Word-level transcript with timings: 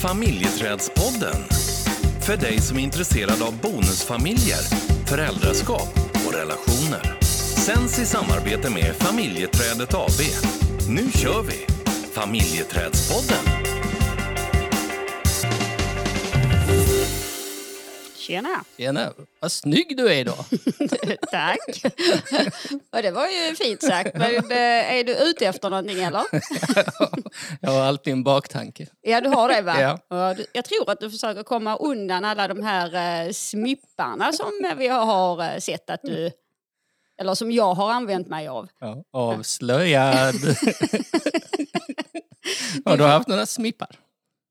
Familjeträdspodden. 0.00 1.44
För 2.20 2.36
dig 2.36 2.60
som 2.60 2.78
är 2.78 2.82
intresserad 2.82 3.42
av 3.42 3.60
bonusfamiljer, 3.62 4.58
föräldraskap 5.06 5.98
och 6.26 6.34
relationer. 6.34 7.18
Sänds 7.66 7.98
i 7.98 8.06
samarbete 8.06 8.70
med 8.70 8.96
Familjeträdet 8.96 9.94
AB. 9.94 10.20
Nu 10.88 11.10
kör 11.12 11.42
vi! 11.42 11.66
Familjeträdspodden. 12.12 13.59
Tjena! 18.30 18.64
Tjena, 18.76 19.12
vad 19.40 19.52
snygg 19.52 19.96
du 19.96 20.08
är 20.08 20.18
idag. 20.20 20.36
Tack! 21.30 21.58
Och 22.92 23.02
det 23.02 23.10
var 23.10 23.26
ju 23.26 23.54
fint 23.54 23.82
sagt. 23.82 24.14
Men 24.14 24.50
eh, 24.50 24.94
är 24.94 25.04
du 25.04 25.12
ute 25.12 25.46
efter 25.46 25.70
någonting 25.70 26.02
eller? 26.02 26.22
Jag 27.60 27.70
har 27.70 27.80
alltid 27.80 28.12
en 28.12 28.24
baktanke. 28.24 28.86
Ja, 29.00 29.20
du 29.20 29.28
har 29.28 29.48
det 29.48 29.62
va? 29.62 29.98
Ja. 30.08 30.34
Jag 30.52 30.64
tror 30.64 30.90
att 30.90 31.00
du 31.00 31.10
försöker 31.10 31.42
komma 31.42 31.76
undan 31.76 32.24
alla 32.24 32.48
de 32.48 32.62
här 32.62 33.26
eh, 33.26 33.32
smipparna 33.32 34.32
som 34.32 34.74
vi 34.78 34.88
har 34.88 35.42
eh, 35.42 35.58
sett 35.58 35.90
att 35.90 36.02
du... 36.02 36.30
Eller 37.20 37.34
som 37.34 37.52
jag 37.52 37.74
har 37.74 37.92
använt 37.92 38.28
mig 38.28 38.48
av. 38.48 38.68
Ja, 38.80 39.04
avslöjad. 39.12 40.34
har 42.84 42.96
du 42.96 43.04
haft 43.04 43.28
några 43.28 43.46
smippar? 43.46 43.96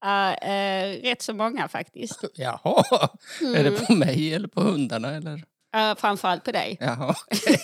Uh, 0.06 0.50
eh, 0.52 1.02
rätt 1.02 1.22
så 1.22 1.34
många 1.34 1.68
faktiskt. 1.68 2.24
Jaha, 2.34 2.84
är 3.42 3.64
det 3.64 3.70
Mm. 3.70 3.86
på 3.86 3.94
mig 3.94 4.34
eller 4.34 4.48
på 4.48 4.62
hundarna? 4.62 5.16
Eller? 5.16 5.34
Uh, 5.78 5.96
framförallt 5.98 6.44
på 6.44 6.52
dig. 6.52 6.78
Jaha, 6.80 7.16
okej. 7.32 7.58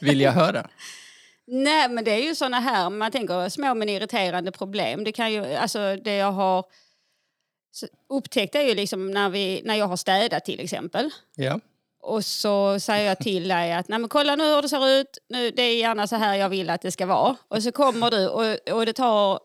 Vill 0.00 0.20
jag 0.20 0.32
höra? 0.32 0.68
Nej, 1.46 1.88
men 1.88 2.04
det 2.04 2.10
är 2.10 2.22
ju 2.22 2.34
såna 2.34 2.60
här, 2.60 2.90
man 2.90 3.10
tänker 3.12 3.48
små 3.48 3.74
men 3.74 3.88
irriterande 3.88 4.52
problem. 4.52 5.04
Det 5.04 5.12
kan 5.12 5.32
ju, 5.32 5.54
alltså 5.54 5.96
det 5.96 6.14
jag 6.16 6.32
har 6.32 6.64
upptäckt 8.08 8.54
är 8.54 8.62
ju 8.62 8.74
liksom 8.74 9.10
när, 9.10 9.28
vi, 9.30 9.62
när 9.64 9.74
jag 9.74 9.86
har 9.86 9.96
städat 9.96 10.44
till 10.44 10.60
exempel. 10.60 11.10
Ja. 11.36 11.60
Och 12.02 12.24
så 12.24 12.80
säger 12.80 13.08
jag 13.08 13.18
till 13.18 13.48
dig 13.48 13.72
att 13.72 13.88
Nej, 13.88 13.98
men 13.98 14.08
kolla 14.08 14.36
nu 14.36 14.44
hur 14.44 14.62
det 14.62 14.68
ser 14.68 14.88
ut, 14.88 15.18
nu, 15.28 15.50
det 15.50 15.62
är 15.62 15.78
gärna 15.78 16.06
så 16.06 16.16
här 16.16 16.34
jag 16.34 16.48
vill 16.48 16.70
att 16.70 16.82
det 16.82 16.92
ska 16.92 17.06
vara. 17.06 17.36
Och 17.48 17.62
så 17.62 17.72
kommer 17.72 18.10
du 18.10 18.28
och, 18.28 18.74
och 18.78 18.86
det 18.86 18.92
tar 18.92 19.40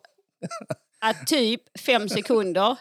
att 1.01 1.27
typ 1.27 1.79
fem 1.79 2.09
sekunder, 2.09 2.77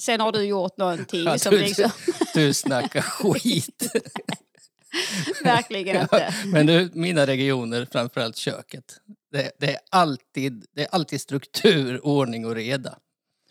sen 0.00 0.20
har 0.20 0.32
du 0.32 0.42
gjort 0.42 0.76
någonting 0.76 1.24
Ja, 1.24 1.38
som 1.38 1.50
du, 1.54 1.60
liksom 1.60 1.90
du 2.34 2.54
snackar 2.54 3.00
skit. 3.00 3.92
verkligen 5.44 6.02
inte... 6.02 6.34
Men 6.46 6.66
du, 6.66 6.90
mina 6.94 7.26
regioner, 7.26 7.88
framförallt 7.92 8.36
köket. 8.36 9.00
Det, 9.32 9.52
det, 9.58 9.70
är 9.74 9.78
alltid, 9.90 10.66
det 10.72 10.82
är 10.82 10.88
alltid 10.92 11.20
struktur, 11.20 12.06
ordning 12.06 12.46
och 12.46 12.54
reda. 12.54 12.98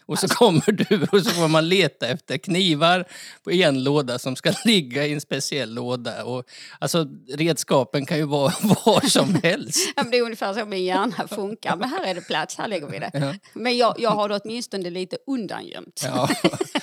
Och 0.05 0.19
så 0.19 0.27
kommer 0.27 0.71
du 0.71 1.07
och 1.11 1.21
så 1.21 1.29
får 1.29 1.47
man 1.47 1.69
leta 1.69 2.07
efter 2.07 2.37
knivar 2.37 3.05
på 3.43 3.51
en 3.51 3.83
låda 3.83 4.19
som 4.19 4.35
ska 4.35 4.53
ligga 4.65 5.05
i 5.05 5.13
en 5.13 5.21
speciell 5.21 5.73
låda. 5.73 6.23
Och, 6.23 6.43
alltså, 6.79 7.07
redskapen 7.33 8.05
kan 8.05 8.17
ju 8.17 8.23
vara 8.23 8.53
var 8.61 9.09
som 9.09 9.35
helst. 9.43 9.93
Ja, 9.95 10.03
men 10.03 10.11
Det 10.11 10.17
är 10.17 10.21
ungefär 10.21 10.53
så 10.53 10.65
min 10.65 10.85
hjärna 10.85 11.27
funkar. 11.27 11.75
Men 11.75 11.89
här 11.89 12.03
är 12.03 12.15
det 12.15 12.21
plats, 12.21 12.57
här 12.57 12.67
lägger 12.67 12.87
vi 12.87 12.99
det. 12.99 13.11
Ja. 13.13 13.33
Men 13.53 13.77
jag, 13.77 13.95
jag 13.99 14.09
har 14.09 14.29
det 14.29 14.39
åtminstone 14.43 14.89
lite 14.89 15.17
undangömt. 15.27 16.01
Ja. 16.05 16.29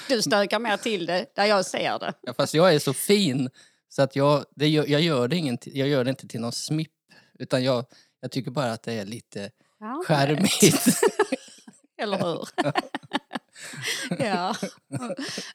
Du 0.08 0.22
stökar 0.22 0.58
mer 0.58 0.76
till 0.76 1.06
det 1.06 1.26
där 1.36 1.44
jag 1.44 1.66
ser 1.66 1.98
det. 1.98 2.12
Ja, 2.22 2.34
fast 2.34 2.54
jag 2.54 2.74
är 2.74 2.78
så 2.78 2.92
fin 2.92 3.50
så 3.88 4.02
att 4.02 4.16
jag, 4.16 4.44
det 4.56 4.68
jag, 4.68 5.00
gör 5.00 5.28
det 5.28 5.36
ingen, 5.36 5.58
jag 5.64 5.88
gör 5.88 6.04
det 6.04 6.10
inte 6.10 6.28
till 6.28 6.40
någon 6.40 6.52
smipp. 6.52 6.90
Utan 7.38 7.64
jag, 7.64 7.84
jag 8.20 8.30
tycker 8.30 8.50
bara 8.50 8.72
att 8.72 8.82
det 8.82 8.92
är 8.92 9.04
lite 9.04 9.50
Ja, 9.80 10.04
charmigt. 10.06 11.00
Eller 12.02 12.18
hur? 12.18 12.48
ja. 14.18 14.54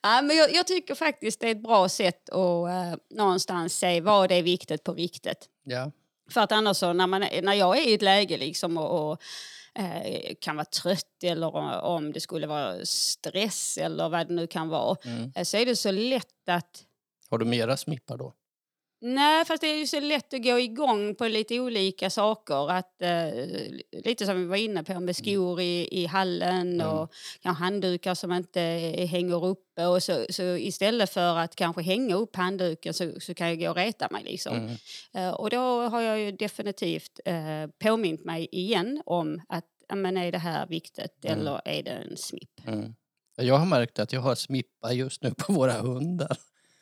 ja 0.02 0.22
men 0.22 0.38
jag, 0.38 0.54
jag 0.54 0.68
tycker 0.68 0.96
faktiskt 0.96 1.40
det 1.40 1.48
är 1.48 1.52
ett 1.52 1.64
bra 1.64 1.90
sätt 1.90 2.30
att 2.30 2.68
eh, 2.70 2.96
någonstans 3.10 3.78
se 3.78 4.02
vad 4.02 4.30
det 4.30 4.36
är 4.36 4.44
viktigt 4.44 4.84
på 4.84 4.94
riktigt. 4.94 5.50
Ja. 5.64 5.92
För 6.32 6.42
att 6.42 6.52
annars 6.52 6.78
så 6.78 6.94
när, 6.94 7.08
man, 7.08 7.24
är- 7.24 7.42
när 7.42 7.54
jag 7.54 7.78
är 7.78 7.88
i 7.88 7.94
ett 7.94 8.02
läge 8.02 8.38
liksom 8.38 8.78
och, 8.78 9.12
och 9.12 9.22
eh, 9.80 10.34
kan 10.42 10.56
vara 10.56 10.66
trött 10.66 11.24
eller 11.24 11.56
om 11.84 12.12
det 12.14 12.20
skulle 12.20 12.48
vara 12.48 12.86
stress 12.86 13.78
eller 13.78 14.10
vad 14.10 14.28
det 14.28 14.34
nu 14.34 14.48
kan 14.48 14.70
vara 14.70 14.98
Mm. 15.06 15.32
eh, 15.36 15.44
så 15.44 15.58
är 15.58 15.66
det 15.66 15.76
så 15.76 15.92
lätt 15.92 16.50
att 16.50 16.84
Har 17.30 17.38
du 17.38 17.46
mera 17.46 17.78
smippar 17.78 18.18
då? 18.18 18.34
Nej, 19.02 19.46
fast 19.46 19.62
det 19.62 19.68
är 19.68 19.76
ju 19.78 19.88
så 19.88 20.00
lätt 20.00 20.34
att 20.34 20.44
gå 20.44 20.60
igång 20.60 21.16
på 21.16 21.28
lite 21.28 21.60
olika 21.60 22.10
saker. 22.10 22.72
Att, 22.72 23.02
eh, 23.02 23.30
lite 24.06 24.26
som 24.26 24.38
vi 24.40 24.46
var 24.46 24.56
inne 24.58 24.84
på 24.84 25.00
med 25.00 25.16
skor 25.16 25.62
i, 25.62 25.88
i 26.02 26.06
hallen 26.06 26.82
Mm. 26.82 26.88
och 26.88 27.14
kanske 27.42 27.64
handdukar 27.64 28.16
som 28.16 28.32
inte 28.32 28.60
hänger 29.10 29.46
uppe. 29.46 29.86
Och 29.86 30.04
så, 30.04 30.26
så 30.30 30.44
istället 30.44 31.10
för 31.10 31.38
att 31.38 31.56
kanske 31.56 31.82
hänga 31.82 32.16
upp 32.16 32.36
handduken 32.36 32.94
så, 32.94 33.12
så 33.20 33.34
kan 33.34 33.48
jag 33.48 33.60
gå 33.60 33.70
och 33.70 33.76
reta 33.76 34.08
mig. 34.12 34.24
Liksom. 34.24 34.58
Mm. 34.58 34.76
Eh, 35.14 35.30
och 35.34 35.50
då 35.50 35.82
har 35.82 36.02
jag 36.02 36.20
ju 36.20 36.32
definitivt 36.32 37.20
eh, 37.26 37.36
påmint 37.84 38.26
mig 38.26 38.48
igen 38.52 39.02
om 39.06 39.42
att 39.50 39.66
ja, 39.90 39.96
men 39.96 40.18
är 40.18 40.32
det 40.32 40.38
här 40.38 40.68
viktigt 40.68 41.26
Mm. 41.26 41.40
eller 41.40 41.62
är 41.66 41.84
det 41.84 41.92
en 41.92 42.18
smipp? 42.18 42.68
Mm. 42.68 42.94
Jag 43.42 43.56
har 43.58 43.66
märkt 43.66 44.00
att 44.00 44.14
jag 44.14 44.22
har 44.22 44.36
smippar 44.36 44.92
just 44.92 45.24
nu 45.24 45.34
på 45.38 45.54
våra 45.54 45.74
hundar. 45.74 46.38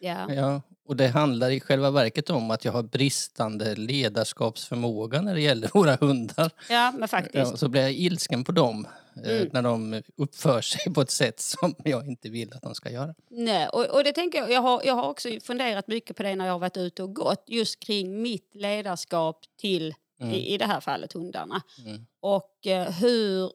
Ja. 0.06 0.34
Ja, 0.34 0.62
och 0.88 0.96
det 0.96 1.08
handlar 1.08 1.50
i 1.52 1.60
själva 1.60 1.92
verket 1.92 2.30
om 2.30 2.52
att 2.52 2.66
jag 2.66 2.72
har 2.72 2.84
bristande 2.84 3.76
ledarskapsförmåga 3.76 5.22
när 5.22 5.34
det 5.36 5.42
gäller 5.42 5.70
våra 5.74 5.96
hundar. 5.96 6.52
ja, 6.70 6.94
men 6.98 7.08
faktiskt. 7.08 7.52
Ja, 7.52 7.58
så 7.58 7.68
blir 7.70 7.82
jag 7.82 7.94
ilsken 7.94 8.44
på 8.44 8.52
dem 8.52 8.88
eh, 9.26 9.32
Mm. 9.32 9.50
när 9.54 9.62
de 9.62 10.02
uppför 10.18 10.62
sig 10.62 10.94
på 10.94 11.02
ett 11.02 11.12
sätt 11.12 11.40
som 11.40 11.76
jag 11.84 12.08
inte 12.08 12.30
vill 12.30 12.54
att 12.54 12.62
de 12.62 12.76
ska 12.76 12.90
göra. 12.92 13.16
Nej, 13.30 13.68
och, 13.68 13.86
och 13.86 14.04
det 14.04 14.12
tänker 14.14 14.40
jag, 14.40 14.52
jag 14.52 14.62
har, 14.62 14.82
jag 14.86 14.94
har 14.94 15.10
också 15.10 15.30
funderat 15.44 15.88
mycket 15.88 16.18
på 16.18 16.24
det 16.24 16.36
när 16.36 16.46
jag 16.46 16.54
har 16.54 16.60
varit 16.60 16.78
ute 16.78 17.04
och 17.04 17.14
gått, 17.16 17.44
just 17.48 17.80
kring 17.80 18.22
mitt 18.22 18.56
ledarskap 18.56 19.40
till, 19.62 19.94
Mm. 20.20 20.34
i, 20.34 20.54
i 20.54 20.58
det 20.58 20.66
här 20.66 20.80
fallet, 20.80 21.14
hundarna. 21.14 21.62
Mm. 21.86 22.06
Och 22.20 22.68
eh, 22.68 22.92
hur, 22.92 23.52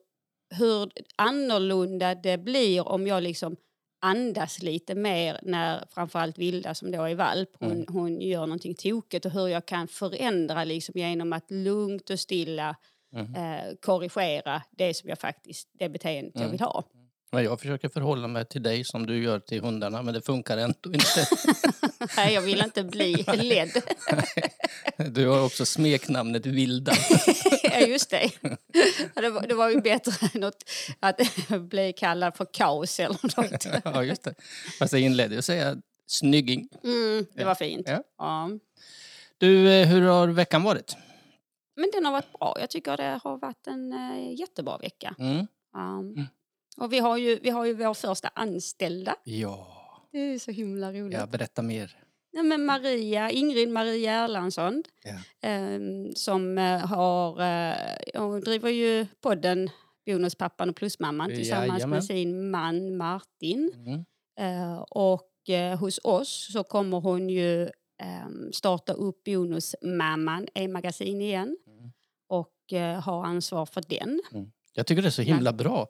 hur 0.55 0.91
annorlunda 1.17 2.15
det 2.15 2.39
blir 2.39 2.89
om 2.89 3.07
jag 3.07 3.23
liksom 3.23 3.57
andas 4.01 4.63
lite 4.63 4.95
mer 4.95 5.39
när 5.43 5.85
framförallt 5.91 6.39
Vilda 6.39 6.75
som 6.75 6.91
då 6.91 7.03
är 7.03 7.15
valp, 7.15 7.49
hon, 7.59 7.71
Mm. 7.73 7.87
hon 7.89 8.21
gör 8.21 8.41
någonting 8.41 8.75
tokigt 8.75 9.25
och 9.27 9.33
hur 9.33 9.49
jag 9.49 9.67
kan 9.67 9.89
förändra 9.89 10.65
liksom 10.65 10.93
genom 10.99 11.33
att 11.33 11.51
lugnt 11.51 12.11
och 12.11 12.21
stilla 12.21 12.77
Mm. 13.13 13.35
eh, 13.35 13.75
korrigera 13.81 14.63
det 14.71 14.95
som 14.95 15.09
jag 15.09 15.19
faktiskt, 15.19 15.69
det 15.73 15.89
beteendet 15.89 16.33
jag 16.35 16.41
Mm. 16.43 16.51
vill 16.53 16.61
ha. 16.61 16.85
Men 17.33 17.45
jag 17.45 17.61
försöker 17.61 17.89
förhålla 17.89 18.29
mig 18.29 18.45
till 18.45 18.63
dig 18.63 18.85
som 18.85 19.07
du 19.07 19.23
gör 19.23 19.39
till 19.41 19.61
hundarna 19.61 20.03
men 20.03 20.15
det 20.15 20.21
funkar 20.21 20.59
ändå 20.59 20.93
inte. 20.93 21.27
Nej, 22.17 22.35
jag 22.35 22.43
vill 22.43 22.63
inte 22.63 22.85
bli 22.85 23.25
ledd. 23.37 23.83
Du 25.13 25.27
har 25.29 25.45
också 25.45 25.67
smeknamnet 25.67 26.47
Vilda. 26.47 26.93
ja, 27.63 27.79
just 27.81 28.11
det. 28.11 28.31
Det, 29.15 29.31
var, 29.31 29.47
det 29.47 29.55
var 29.55 29.71
ju 29.71 29.81
bättre 29.81 30.29
än 30.35 30.45
att, 30.45 30.71
att 31.01 31.21
bli 31.61 31.93
kallad 31.93 32.37
för 32.37 32.47
kaos 32.53 33.01
eller 33.01 33.19
något. 33.37 33.85
ja, 33.85 34.05
just 34.05 34.23
det. 34.23 34.35
Fast 34.79 34.93
jag 34.93 35.03
inledde 35.03 35.39
att 35.39 35.45
säga 35.45 35.77
snygging. 36.07 36.69
Mm, 36.85 37.27
det 37.35 37.45
var 37.45 37.55
fint. 37.55 37.89
Ja. 37.89 38.03
Ja. 38.19 38.51
Du, 39.39 39.73
eh, 39.73 39.89
hur 39.89 40.03
har 40.03 40.29
veckan 40.29 40.63
varit? 40.63 40.97
Men 41.77 41.91
den 41.93 42.05
har 42.05 42.13
varit 42.13 42.33
bra. 42.33 42.57
Jag 42.61 42.71
tycker 42.71 42.97
det 42.97 43.21
har 43.25 43.39
varit 43.39 43.67
en 43.67 43.93
eh, 43.93 44.41
jättebra 44.41 44.79
vecka. 44.79 45.15
Mm. 45.19 45.47
Um, 45.77 46.27
Och 46.81 46.93
vi 46.93 46.99
har, 46.99 47.17
ju, 47.17 47.39
vi 47.43 47.51
har 47.51 47.65
ju 47.65 47.75
vår 47.75 47.95
första 47.95 48.29
anställda. 48.35 49.17
Ja, 49.25 49.67
Det 50.13 50.19
är 50.19 50.39
så 50.39 50.51
himla 50.51 50.93
roligt. 50.93 51.19
ja, 51.19 51.27
berätta 51.27 51.63
mer. 51.63 51.97
Nej, 52.33 52.43
men 52.45 52.65
Maria, 52.65 53.31
Ingrid 53.31 53.69
Maria 53.69 54.13
Erlandsson 54.13 54.83
Ja. 55.05 55.15
ehm, 55.49 56.15
som 56.15 56.59
eh, 56.59 56.79
har, 56.87 57.41
eh, 57.41 57.75
hon 58.15 58.41
driver 58.41 58.71
ju 58.71 59.07
podden 59.21 59.71
Bonuspappan 60.07 60.71
och 60.71 60.77
Plusmamman 60.77 61.29
tillsammans 61.29 61.69
Jajamän. 61.73 61.91
med 61.91 62.05
sin 62.05 62.51
man 62.51 62.97
Martin. 62.97 63.73
Mm. 63.77 64.05
Eh, 64.41 64.79
och 64.81 65.49
eh, 65.49 65.79
hos 65.79 66.01
oss 66.05 66.53
så 66.53 66.65
kommer 66.65 67.01
hon 67.01 67.31
ju 67.31 67.71
ehm, 68.03 68.53
starta 68.53 68.93
upp 68.93 69.25
Bonusmamman, 69.25 70.47
e-magasin 70.55 71.21
igen. 71.21 71.57
Mm. 71.67 71.91
Och 72.29 72.73
eh, 72.73 73.01
ha 73.01 73.27
ansvar 73.27 73.67
för 73.67 73.83
den. 73.89 74.21
Jag 74.81 74.87
tycker 74.87 75.03
det 75.03 75.09
är 75.09 75.11
så 75.11 75.23
himla 75.23 75.53
bra. 75.53 75.89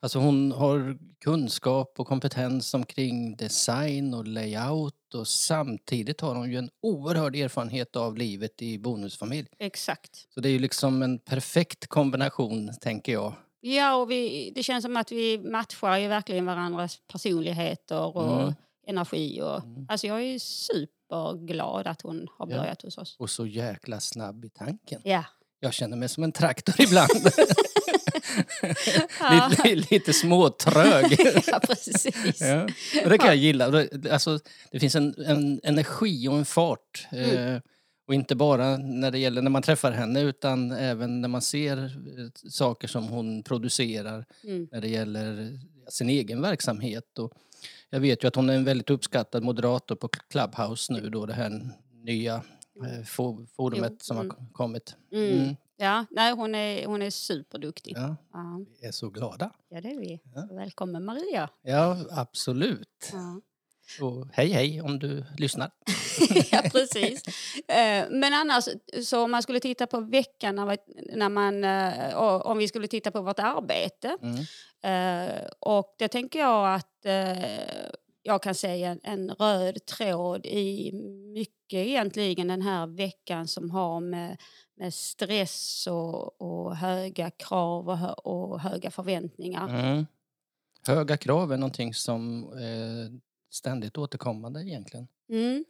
Alltså 0.00 0.18
hon 0.18 0.52
har 0.52 0.98
kunskap 1.24 1.94
och 2.00 2.06
kompetens 2.06 2.74
omkring 2.74 3.36
design 3.36 4.14
och 4.14 4.26
layout 4.26 5.14
och 5.14 5.28
samtidigt 5.28 6.20
har 6.20 6.34
hon 6.34 6.50
ju 6.50 6.56
en 6.58 6.70
oerhörd 6.82 7.36
erfarenhet 7.36 7.96
av 7.96 8.16
livet 8.16 8.62
i 8.62 8.78
bonusfamilj. 8.78 9.48
Exakt. 9.58 10.26
Så 10.34 10.40
det 10.40 10.48
är 10.48 10.52
ju 10.52 10.58
liksom 10.58 11.02
en 11.02 11.18
perfekt 11.18 11.86
kombination, 11.86 12.70
tänker 12.80 13.12
jag. 13.12 13.32
Ja, 13.60 13.94
och 13.94 14.10
vi, 14.10 14.52
det 14.54 14.62
känns 14.62 14.82
som 14.84 14.96
att 14.96 15.12
vi 15.12 15.38
matchar 15.38 15.96
ju 15.98 16.08
verkligen 16.08 16.46
varandras 16.46 16.98
personligheter 17.12 18.16
och 18.16 18.40
Mm. 18.42 18.54
energi. 18.86 19.40
Och, 19.42 19.64
Mm. 19.64 19.86
Alltså 19.88 20.06
jag 20.06 20.22
är 20.22 20.38
superglad 20.38 21.86
att 21.86 22.02
hon 22.02 22.28
har 22.38 22.50
Ja. 22.50 22.56
börjat 22.58 22.82
hos 22.82 22.98
oss. 22.98 23.16
Och 23.18 23.30
så 23.30 23.46
jäkla 23.46 24.00
snabb 24.00 24.44
i 24.44 24.48
tanken. 24.50 25.00
Ja, 25.04 25.24
Jag 25.62 25.72
känner 25.74 25.96
mig 25.96 26.08
som 26.08 26.22
en 26.24 26.32
traktor 26.32 26.74
ibland. 26.80 27.10
Ja. 29.20 29.50
lite, 29.50 29.74
lite 29.94 30.12
småtrög. 30.12 31.16
ja, 31.46 31.60
precis. 31.66 32.06
ja. 32.40 32.62
Och 33.04 33.10
det 33.10 33.18
kan 33.18 33.26
jag 33.26 33.36
gilla. 33.36 33.86
Alltså, 34.10 34.38
det 34.70 34.80
finns 34.80 34.94
en, 34.94 35.14
en 35.26 35.60
energi 35.62 36.28
och 36.28 36.36
en 36.38 36.44
fart. 36.44 37.06
Mm. 37.12 37.54
Eh, 37.54 37.60
och 38.08 38.14
inte 38.14 38.36
bara 38.36 38.76
när 38.76 39.10
det 39.10 39.18
gäller 39.18 39.42
när 39.42 39.50
man 39.50 39.62
träffar 39.62 39.92
henne 39.92 40.20
utan 40.22 40.72
även 40.72 41.20
när 41.20 41.28
man 41.28 41.42
ser 41.42 41.78
eh, 41.84 42.50
saker 42.50 42.88
som 42.88 43.08
hon 43.08 43.42
producerar 43.42 44.24
Mm. 44.44 44.68
när 44.72 44.80
det 44.80 44.88
gäller 44.88 45.58
sin 45.88 46.08
egen 46.08 46.42
verksamhet. 46.42 47.18
Och 47.18 47.32
jag 47.90 48.00
vet 48.00 48.24
ju 48.24 48.28
att 48.28 48.34
hon 48.36 48.50
är 48.50 48.54
en 48.54 48.64
väldigt 48.64 48.90
uppskattad 48.90 49.42
moderator 49.42 49.94
på 49.96 50.08
Clubhouse 50.08 50.92
nu 50.92 51.10
då, 51.10 51.26
det 51.26 51.32
här 51.34 51.70
nya 52.04 52.34
eh, 52.84 53.04
fo- 53.04 53.46
forumet 53.56 53.92
Jo, 53.92 53.98
som 54.00 54.16
har 54.16 54.24
mm. 54.24 54.36
kommit. 54.52 54.94
Mm. 55.12 55.56
Ja, 55.82 56.04
nej, 56.10 56.32
hon 56.32 56.54
är, 56.54 56.86
hon 56.86 57.02
är 57.02 57.10
superduktig. 57.10 57.96
Ja, 57.96 58.16
Ja, 58.32 58.60
vi 58.80 58.86
är 58.86 58.92
så 58.92 59.10
glada. 59.10 59.50
ja 59.68 59.80
det 59.80 59.88
är 59.90 59.98
vi. 60.00 60.20
Ja. 60.34 60.48
Välkommen 60.54 61.04
Maria. 61.04 61.48
Ja, 61.62 61.96
absolut. 62.10 63.10
Ja. 63.12 63.40
Och 64.06 64.26
hej 64.32 64.48
hej 64.48 64.80
om 64.82 64.98
du 64.98 65.24
lyssnar. 65.38 65.70
ja, 66.52 66.62
precis. 66.72 67.22
Eh, 67.68 68.06
Men 68.10 68.32
annars, 68.34 68.64
så 69.04 69.22
om 69.24 69.30
man 69.30 69.42
skulle 69.42 69.60
titta 69.60 69.86
på 69.86 70.00
veckan, 70.00 70.54
när 71.16 71.28
man, 71.28 71.64
eh, 71.64 72.16
om 72.16 72.58
vi 72.58 72.68
skulle 72.68 72.88
titta 72.88 73.10
på 73.10 73.20
vårt 73.22 73.38
arbete. 73.38 74.16
Mm. 74.22 74.38
eh, 74.82 75.42
Och 75.60 75.94
det 75.98 76.08
tänker 76.08 76.38
jag 76.38 76.74
att 76.74 77.06
jag 78.22 78.42
kan 78.42 78.54
se 78.54 78.96
en, 79.02 79.30
röd 79.30 79.86
tråd 79.86 80.46
i 80.46 80.92
mycket 81.34 81.86
egentligen 81.86 82.48
den 82.48 82.62
här 82.62 82.86
veckan 82.86 83.48
som 83.48 83.70
har 83.70 84.00
med, 84.00 84.36
med 84.76 84.94
stress 84.94 85.86
och, 85.86 86.40
och 86.42 86.76
höga 86.76 87.30
krav 87.30 87.88
och, 87.88 87.98
hö, 87.98 88.12
och 88.12 88.60
höga 88.60 88.90
förväntningar. 88.90 89.68
Mm. 89.68 90.06
Höga 90.86 91.16
krav 91.16 91.52
är 91.52 91.56
någonting 91.56 91.94
som 91.94 92.52
är 92.52 93.20
ständigt 93.50 93.98
återkommande 93.98 94.60
egentligen. 94.60 95.08
Mm. 95.28 95.64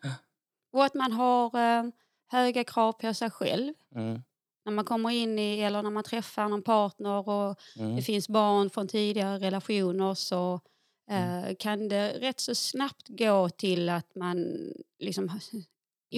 Och 0.73 0.85
att 0.85 0.95
man 0.95 1.13
har 1.13 1.47
eh, 1.47 1.91
höga 2.29 2.65
krav 2.65 2.93
på 2.93 3.15
sig 3.15 3.31
själv. 3.31 3.75
Mm. 3.95 4.23
när 4.65 4.73
man 4.73 4.85
kommer 4.85 5.11
in 5.11 5.39
i 5.39 5.61
eller 5.61 5.83
när 5.83 5.91
man 5.91 6.03
träffar 6.05 6.49
någon 6.49 6.63
partner 6.63 7.29
och 7.29 7.61
Mm. 7.77 7.97
det 7.97 8.03
finns 8.03 8.29
barn 8.29 8.71
från 8.71 8.89
tidigare 8.89 9.39
relationer 9.39 10.15
så 10.15 10.61
eh, 11.11 11.55
kan 11.59 11.89
det 11.89 12.13
rätt 12.13 12.41
så 12.41 12.55
snabbt 12.55 13.09
gå 13.09 13.49
till 13.49 13.89
att 13.89 14.15
man 14.15 14.47
liksom 14.99 15.41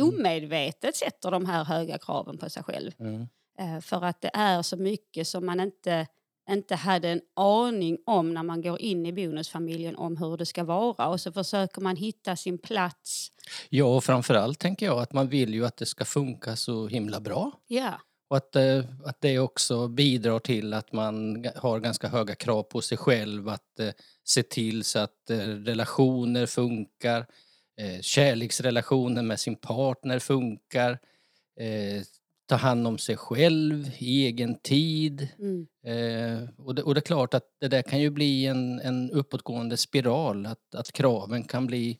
omedvetet 0.01 0.97
sätter 0.97 1.31
de 1.31 1.47
här 1.47 1.65
höga 1.65 1.99
kraven 1.99 2.39
på 2.39 2.51
sig 2.51 2.63
själv. 2.63 2.93
Mm. 2.99 3.27
Eh, 3.59 3.81
för 3.81 4.05
att 4.05 4.21
det 4.21 4.31
är 4.35 4.63
så 4.63 4.77
mycket 4.77 5.27
som 5.29 5.47
man 5.47 5.61
inte, 5.61 6.07
inte 6.51 6.75
hade 6.75 7.09
en 7.09 7.21
aning 7.37 7.99
om 8.07 8.35
när 8.35 8.43
man 8.43 8.63
går 8.63 8.81
in 8.81 9.07
i 9.07 9.13
bonusfamiljen 9.13 9.97
om 9.97 10.17
hur 10.17 10.37
det 10.37 10.47
ska 10.47 10.65
vara 10.65 11.09
och 11.09 11.21
så 11.21 11.33
försöker 11.33 11.81
man 11.81 11.97
hitta 11.97 12.37
sin 12.37 12.59
plats. 12.59 13.29
Ja, 13.69 13.85
och 13.85 14.05
framförallt 14.05 14.59
tänker 14.59 14.87
jag 14.87 14.99
att 14.99 15.13
man 15.13 15.29
vill 15.29 15.55
ju 15.55 15.67
att 15.67 15.77
det 15.77 15.87
ska 15.87 16.05
funka 16.05 16.57
så 16.57 16.89
himla 16.89 17.21
bra. 17.21 17.53
Ja, 17.67 18.01
Och 18.31 18.37
att, 18.37 18.57
eh, 18.57 18.85
att 19.05 19.21
det 19.21 19.39
också 19.39 19.89
bidrar 19.89 20.39
till 20.39 20.75
att 20.75 20.93
man 20.93 21.45
har 21.57 21.81
ganska 21.81 22.09
höga 22.09 22.35
krav 22.35 22.63
på 22.63 22.81
sig 22.81 22.99
själv 22.99 23.49
att 23.49 23.81
se 24.25 24.43
till 24.43 24.85
så 24.85 24.99
att 24.99 25.31
eh, 25.31 25.37
relationer 25.39 26.47
funkar, 26.47 27.27
eh, 27.81 28.01
kärleksrelationer 28.01 29.23
med 29.23 29.41
sin 29.41 29.57
partner 29.57 30.19
funkar, 30.19 30.99
eh, 31.61 32.03
ta 32.47 32.57
hand 32.57 32.87
om 32.87 32.99
sig 32.99 33.17
själv 33.17 33.91
i 33.99 34.27
egen 34.27 34.55
tid. 34.59 35.29
mm. 35.39 35.67
Eh, 35.85 36.49
och, 36.57 36.75
det, 36.75 36.83
och 36.83 36.95
det 36.95 36.99
är 36.99 37.03
klart 37.03 37.35
att 37.35 37.47
det 37.61 37.69
där 37.69 37.83
kan 37.83 38.01
ju 38.01 38.11
bli 38.11 38.47
en, 38.47 38.81
en 38.81 39.11
uppåtgående 39.11 39.77
spiral, 39.77 40.47
att, 40.47 40.75
att 40.75 40.93
kraven 40.93 41.43
kan 41.45 41.67
bli 41.67 41.99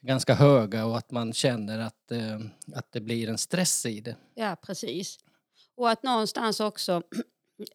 ganska 0.00 0.34
höga 0.34 0.86
och 0.86 0.98
att 0.98 1.10
man 1.10 1.32
känner 1.32 1.78
att, 1.78 2.12
eh, 2.12 2.40
att 2.74 2.92
det 2.92 3.00
blir 3.00 3.28
en 3.28 3.38
stress 3.38 3.86
i 3.86 4.00
det. 4.00 4.16
Ja, 4.34 4.56
precis. 4.66 5.18
Och 5.76 5.90
att 5.90 6.02
någonstans 6.02 6.60
också... 6.60 7.02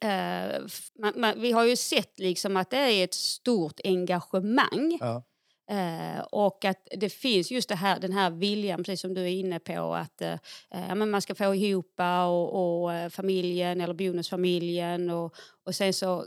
Eh, 0.02 0.62
man, 1.00 1.14
man, 1.16 1.42
vi 1.42 1.52
har 1.52 1.64
ju 1.66 1.76
sett 1.76 2.20
liksom 2.20 2.58
att 2.58 2.70
det 2.70 2.78
är 2.78 3.04
ett 3.04 3.14
stort 3.14 3.80
engagemang. 3.84 4.98
Ja. 5.00 5.24
Eh, 5.70 6.20
och 6.32 6.66
att 6.66 6.88
det 6.98 7.10
finns 7.10 7.52
just 7.52 7.70
det 7.70 7.76
här, 7.76 8.00
den 8.00 8.14
här 8.14 8.30
viljan, 8.30 8.84
precis 8.84 9.02
som 9.02 9.14
du 9.14 9.22
är 9.22 9.28
inne 9.28 9.60
på, 9.60 9.96
att 9.96 10.22
eh, 10.22 10.36
men 10.96 11.10
man 11.10 11.22
ska 11.22 11.36
få 11.36 11.56
ihop 11.56 11.94
och, 12.28 12.82
och 12.84 12.94
eh, 12.94 13.10
familjen 13.10 13.82
eller 13.82 13.94
bonusfamiljen. 13.94 15.10
Och, 15.10 15.36
och 15.66 15.76
sen 15.76 15.94
så 15.94 16.26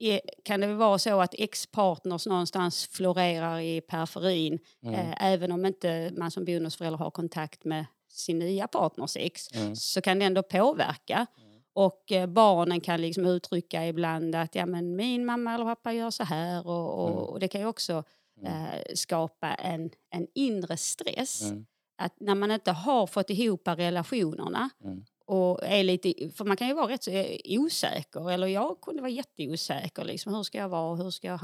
eh, 0.00 0.20
kan 0.44 0.60
det 0.60 0.74
vara 0.74 0.98
så 0.98 1.20
att 1.20 1.34
ex-partners 1.38 2.26
någonstans 2.26 2.86
florerar 2.92 3.60
i 3.60 3.80
periferin 3.80 4.58
Mm. 4.82 4.94
eh, 4.94 5.14
även 5.32 5.52
om 5.52 5.66
inte 5.66 6.12
man 6.16 6.30
som 6.30 6.44
bonusförälder 6.44 6.98
har 6.98 7.10
kontakt 7.10 7.64
med 7.64 7.86
sin 8.10 8.38
nya 8.38 8.68
partners 8.68 9.16
ex 9.16 9.52
Mm. 9.54 9.76
så 9.76 10.00
kan 10.00 10.18
det 10.18 10.24
ändå 10.24 10.42
påverka. 10.42 11.26
Och 11.74 12.12
eh, 12.12 12.26
barnen 12.26 12.80
kan 12.80 13.00
liksom 13.00 13.26
uttrycka 13.26 13.86
ibland 13.86 14.34
att 14.34 14.54
ja, 14.54 14.66
men 14.66 14.96
min 14.96 15.24
mamma 15.26 15.54
eller 15.54 15.64
pappa 15.64 15.92
gör 15.92 16.10
så 16.10 16.24
här 16.24 16.66
och, 16.66 17.02
och, 17.04 17.08
Mm. 17.10 17.18
och 17.24 17.40
det 17.40 17.48
kan 17.48 17.60
ju 17.60 17.66
också 17.66 18.04
eh, 18.46 18.94
skapa 18.94 19.54
en, 19.54 19.90
en 20.10 20.26
inre 20.34 20.76
stress. 20.76 21.42
Mm. 21.42 21.66
Att 21.98 22.20
när 22.20 22.34
man 22.34 22.50
inte 22.50 22.72
har 22.72 23.06
fått 23.06 23.30
ihop 23.30 23.68
relationerna 23.68 24.70
Mm. 24.84 25.04
och 25.26 25.60
är 25.62 25.82
lite, 25.84 26.30
för 26.30 26.44
man 26.44 26.56
kan 26.56 26.68
ju 26.68 26.74
vara 26.74 26.88
rätt 26.92 27.04
så 27.04 27.10
eh, 27.10 27.36
osäker, 27.46 28.30
eller 28.30 28.46
jag 28.46 28.80
kunde 28.80 29.02
vara 29.02 29.10
jätteosäker. 29.10 30.04
Liksom, 30.04 30.34
hur 30.34 30.42
ska 30.42 30.58
jag 30.58 30.68
vara, 30.68 30.96
hur 30.96 31.10
ska 31.10 31.26
jag 31.28 31.40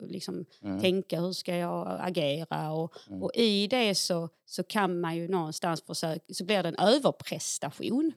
liksom, 0.00 0.44
Mm. 0.62 0.80
tänka, 0.80 1.20
hur 1.20 1.32
ska 1.32 1.56
jag 1.56 1.98
agera? 2.00 2.72
Och, 2.72 2.92
Mm. 3.08 3.22
och 3.22 3.30
i 3.34 3.66
det 3.66 3.94
så, 3.94 4.28
så 4.46 4.62
kan 4.62 5.00
man 5.00 5.16
ju 5.16 5.28
någonstans 5.28 5.82
försöka, 5.82 6.34
så 6.34 6.44
blir 6.44 6.62
det 6.62 6.68
en 6.68 6.78
överprestation. 6.78 8.12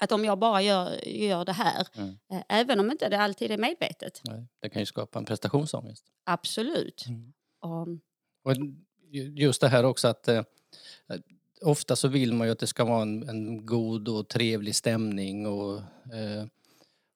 Att 0.00 0.12
om 0.12 0.24
jag 0.24 0.38
bara 0.38 0.62
gör, 0.62 1.08
gör 1.08 1.44
det 1.44 1.52
här, 1.52 1.86
Mm. 1.96 2.18
eh, 2.32 2.42
även 2.48 2.80
om 2.80 2.90
inte 2.90 3.08
det 3.08 3.18
alltid 3.18 3.50
är 3.50 3.58
medvetet, 3.58 4.20
Nej, 4.24 4.46
Det 4.60 4.68
kan 4.68 4.82
ju 4.82 4.86
skapa 4.86 5.18
en 5.18 5.24
prestationsångest. 5.24 6.04
absolut. 6.24 7.04
Mm. 7.08 7.32
Och, 7.60 7.88
Och 8.44 8.56
ju- 9.10 9.34
just 9.36 9.60
det 9.60 9.68
här 9.68 9.84
också 9.84 10.08
att 10.08 10.28
eh, 10.28 10.42
ofta 11.62 11.96
så 11.96 12.08
vill 12.08 12.32
man 12.32 12.46
ju 12.46 12.52
att 12.52 12.58
det 12.58 12.66
ska 12.66 12.84
vara 12.84 13.02
en, 13.02 13.28
en 13.28 13.66
god 13.66 14.08
och 14.08 14.28
trevlig 14.28 14.74
stämning 14.74 15.46
och, 15.46 15.76
eh, 16.14 16.44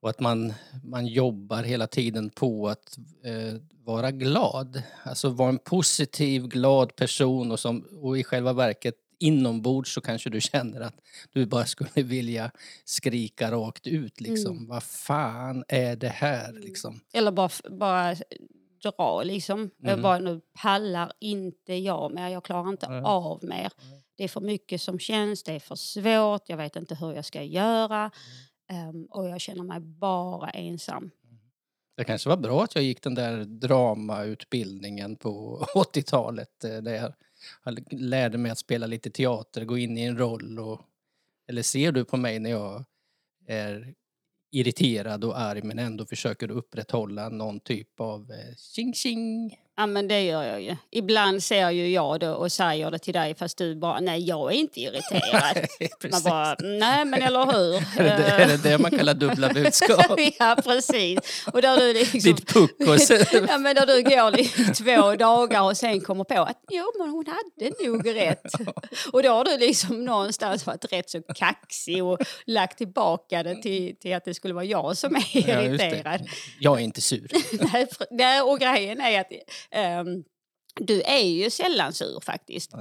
och 0.00 0.10
att 0.10 0.20
man, 0.20 0.54
man 0.84 1.06
jobbar 1.06 1.62
hela 1.62 1.86
tiden 1.86 2.30
på 2.30 2.68
att 2.68 2.98
eh, 3.24 3.54
vara 3.84 4.10
glad. 4.10 4.82
Alltså 5.02 5.28
vara 5.28 5.48
en 5.48 5.58
positiv, 5.58 6.46
glad 6.48 6.96
person 6.96 7.52
och, 7.52 7.60
som, 7.60 7.80
och 7.80 8.18
i 8.18 8.24
själva 8.24 8.52
verket 8.52 8.94
inombords 9.18 9.94
så 9.94 10.00
kanske 10.00 10.30
du 10.30 10.40
känner 10.52 10.80
att 10.80 11.00
du 11.32 11.46
bara 11.46 11.66
skulle 11.66 12.02
vilja 12.02 12.50
skrika 12.84 13.50
rakt 13.50 13.86
ut 13.86 14.20
liksom. 14.20 14.66
Vad 14.68 14.82
fan 14.82 15.64
är 15.68 15.96
det 15.96 16.08
här 16.08 16.52
liksom? 16.52 17.00
eller 17.12 17.32
bara, 17.32 17.50
bara 17.70 18.16
dra 18.82 19.22
liksom. 19.22 19.70
Mm. 19.84 20.02
bara, 20.02 20.18
nu 20.18 20.40
pallar 20.62 21.12
inte 21.20 21.74
jag 21.74 22.14
mer, 22.14 22.28
jag 22.28 22.44
klarar 22.44 22.68
inte 22.68 22.88
Nej. 22.88 23.02
av 23.04 23.44
mer. 23.44 23.72
Det 24.16 24.24
är 24.24 24.28
för 24.28 24.40
mycket 24.40 24.80
som 24.82 24.98
känns, 24.98 25.42
det 25.42 25.52
är 25.52 25.60
för 25.60 25.74
svårt, 25.74 26.48
jag 26.48 26.56
vet 26.56 26.76
inte 26.76 26.94
hur 26.94 27.12
jag 27.12 27.24
ska 27.24 27.42
göra. 27.42 28.10
Ehm, 28.70 29.04
och 29.10 29.28
jag 29.28 29.40
känner 29.40 29.62
mig 29.62 29.80
bara 29.80 30.50
ensam. 30.50 31.10
Det 31.96 32.04
kanske 32.04 32.28
var 32.28 32.36
bra 32.36 32.64
att 32.64 32.74
jag 32.74 32.84
gick 32.84 33.02
den 33.02 33.14
där 33.14 33.44
dramautbildningen 33.44 35.16
på 35.16 35.64
80-talet 35.74 36.64
eh, 36.64 36.76
där 36.76 37.14
jag 37.64 37.92
lärde 37.92 38.38
mig 38.38 38.50
att 38.50 38.58
spela 38.58 38.86
lite 38.86 39.10
teater, 39.10 39.64
gå 39.64 39.78
in 39.78 39.98
i 39.98 40.02
en 40.02 40.18
roll 40.18 40.58
och... 40.58 40.80
Eller 41.48 41.62
ser 41.62 41.92
du 41.92 42.04
på 42.04 42.16
mig 42.16 42.38
när 42.38 42.50
jag 42.50 42.84
är 43.46 43.94
irriterad 44.50 45.24
och 45.24 45.40
arg 45.40 45.62
men 45.62 45.78
ändå 45.78 46.06
försöker 46.06 46.50
upprätthålla 46.50 47.28
någon 47.28 47.60
typ 47.60 48.00
av 48.00 48.32
eh, 48.32 48.54
tjing 48.56 48.94
tjing? 48.94 49.58
Ja 49.76 49.86
men 49.86 50.08
det 50.08 50.22
gör 50.22 50.42
jag 50.42 50.62
ju. 50.62 50.76
Ibland 50.90 51.42
ser 51.42 51.70
ju 51.70 51.88
jag 51.88 52.20
det 52.20 52.30
och 52.30 52.52
säger 52.52 52.90
det 52.90 52.98
till 52.98 53.14
dig 53.14 53.34
fast 53.34 53.58
du 53.58 53.74
bara, 53.74 54.00
nej 54.00 54.28
jag 54.28 54.52
är 54.52 54.56
inte 54.56 54.80
irriterad. 54.80 55.66
Man 56.12 56.22
bara, 56.22 56.56
nej 56.60 57.04
men 57.04 57.22
eller 57.22 57.46
hur? 57.46 57.74
Är 58.00 58.18
det, 58.18 58.24
är 58.24 58.46
det 58.46 58.56
det 58.56 58.78
man 58.78 58.90
kallar 58.90 59.14
dubbla 59.14 59.48
budskap? 59.48 60.20
ja 60.38 60.56
precis. 60.64 61.18
Och 61.52 61.62
där 61.62 61.76
du 61.76 61.92
liksom... 61.92 62.20
Ditt 62.20 62.46
puckos. 62.46 63.10
Ja, 63.48 63.58
men 63.58 63.74
där 63.74 63.86
du 63.86 64.02
går 64.02 64.40
i 64.40 64.44
två 64.74 65.16
dagar 65.16 65.62
och 65.62 65.76
sen 65.76 66.00
kommer 66.00 66.24
på 66.24 66.42
att 66.42 66.60
jo, 66.70 66.84
men 66.98 67.08
hon 67.10 67.24
hade 67.26 67.88
nog 67.88 68.14
rätt. 68.14 68.52
Och 69.12 69.22
då 69.22 69.28
har 69.28 69.44
du 69.44 69.58
liksom 69.58 70.04
någonstans 70.04 70.66
varit 70.66 70.92
rätt 70.92 71.10
så 71.10 71.22
kaxig 71.22 72.04
och 72.04 72.18
lagt 72.46 72.78
tillbaka 72.78 73.42
det 73.42 73.62
till, 73.62 73.96
till 73.96 74.14
att 74.14 74.24
det 74.24 74.34
skulle 74.34 74.54
vara 74.54 74.64
jag 74.64 74.96
som 74.96 75.16
är 75.16 75.24
Ja, 75.32 75.62
irriterad. 75.62 76.28
Jag 76.60 76.80
är 76.80 76.84
inte 76.84 77.00
sur. 77.00 77.28
Nej, 78.10 78.42
och 78.42 78.60
grejen 78.60 79.00
är 79.00 79.20
att 79.20 79.32
ehm, 79.70 80.24
du 80.80 81.02
är 81.02 81.24
ju 81.24 81.50
sällan 81.50 81.92
sur 81.92 82.20
faktiskt. 82.20 82.72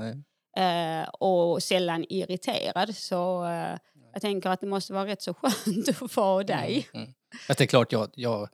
Eh, 0.57 1.09
och 1.09 1.63
sällan 1.63 2.05
irriterad. 2.09 2.95
Så, 2.95 3.45
eh, 3.45 3.77
Jag 4.13 4.21
tänker 4.21 4.49
att 4.49 4.61
det 4.61 4.67
måste 4.67 4.93
vara 4.93 5.05
rätt 5.05 5.21
så 5.21 5.33
skönt 5.33 5.89
att 6.01 6.15
vara 6.15 6.43
dig. 6.43 6.87
Mm. 6.93 7.13
Fast 7.47 7.57
det 7.57 7.63
är 7.63 7.67
klart, 7.67 7.91
jag, 7.91 8.09
jag, 8.15 8.49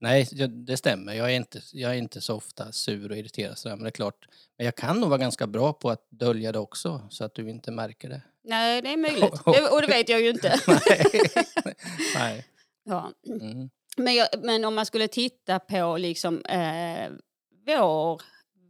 nej, 0.00 0.28
jag, 0.32 0.50
det 0.50 0.76
stämmer. 0.76 1.14
Jag 1.14 1.30
är, 1.32 1.36
inte, 1.36 1.60
jag 1.72 1.90
är 1.90 1.94
inte 1.94 2.20
så 2.20 2.36
ofta 2.36 2.72
sur 2.72 3.10
och 3.10 3.16
irriterad 3.16 3.58
sådär, 3.58 3.76
men 3.76 3.82
det 3.84 3.88
är 3.88 3.90
klart. 3.90 4.28
Men 4.58 4.64
jag 4.64 4.74
kan 4.76 5.00
nog 5.00 5.08
vara 5.08 5.18
ganska 5.18 5.46
bra 5.46 5.72
på 5.72 5.90
att 5.90 6.06
dölja 6.10 6.52
det 6.52 6.58
också, 6.58 7.06
så 7.10 7.24
att 7.24 7.34
du 7.34 7.50
inte 7.50 7.70
märker 7.70 8.08
det. 8.08 8.20
Nej, 8.44 8.82
det 8.82 8.92
är 8.92 8.96
möjligt. 8.96 9.20
Det, 9.44 9.68
och 9.68 9.80
det 9.80 9.86
vet 9.86 10.08
jag 10.08 10.20
ju 10.20 10.30
inte. 10.30 10.60
nej. 10.66 11.04
nej. 12.14 12.46
Ja. 12.84 13.12
Mm. 13.26 13.70
Men, 13.96 14.14
jag, 14.14 14.28
men 14.42 14.64
om 14.64 14.74
man 14.74 14.86
skulle 14.86 15.08
titta 15.08 15.58
på 15.58 15.96
liksom, 15.96 16.44
eh, 16.44 17.10
vår, 17.66 18.22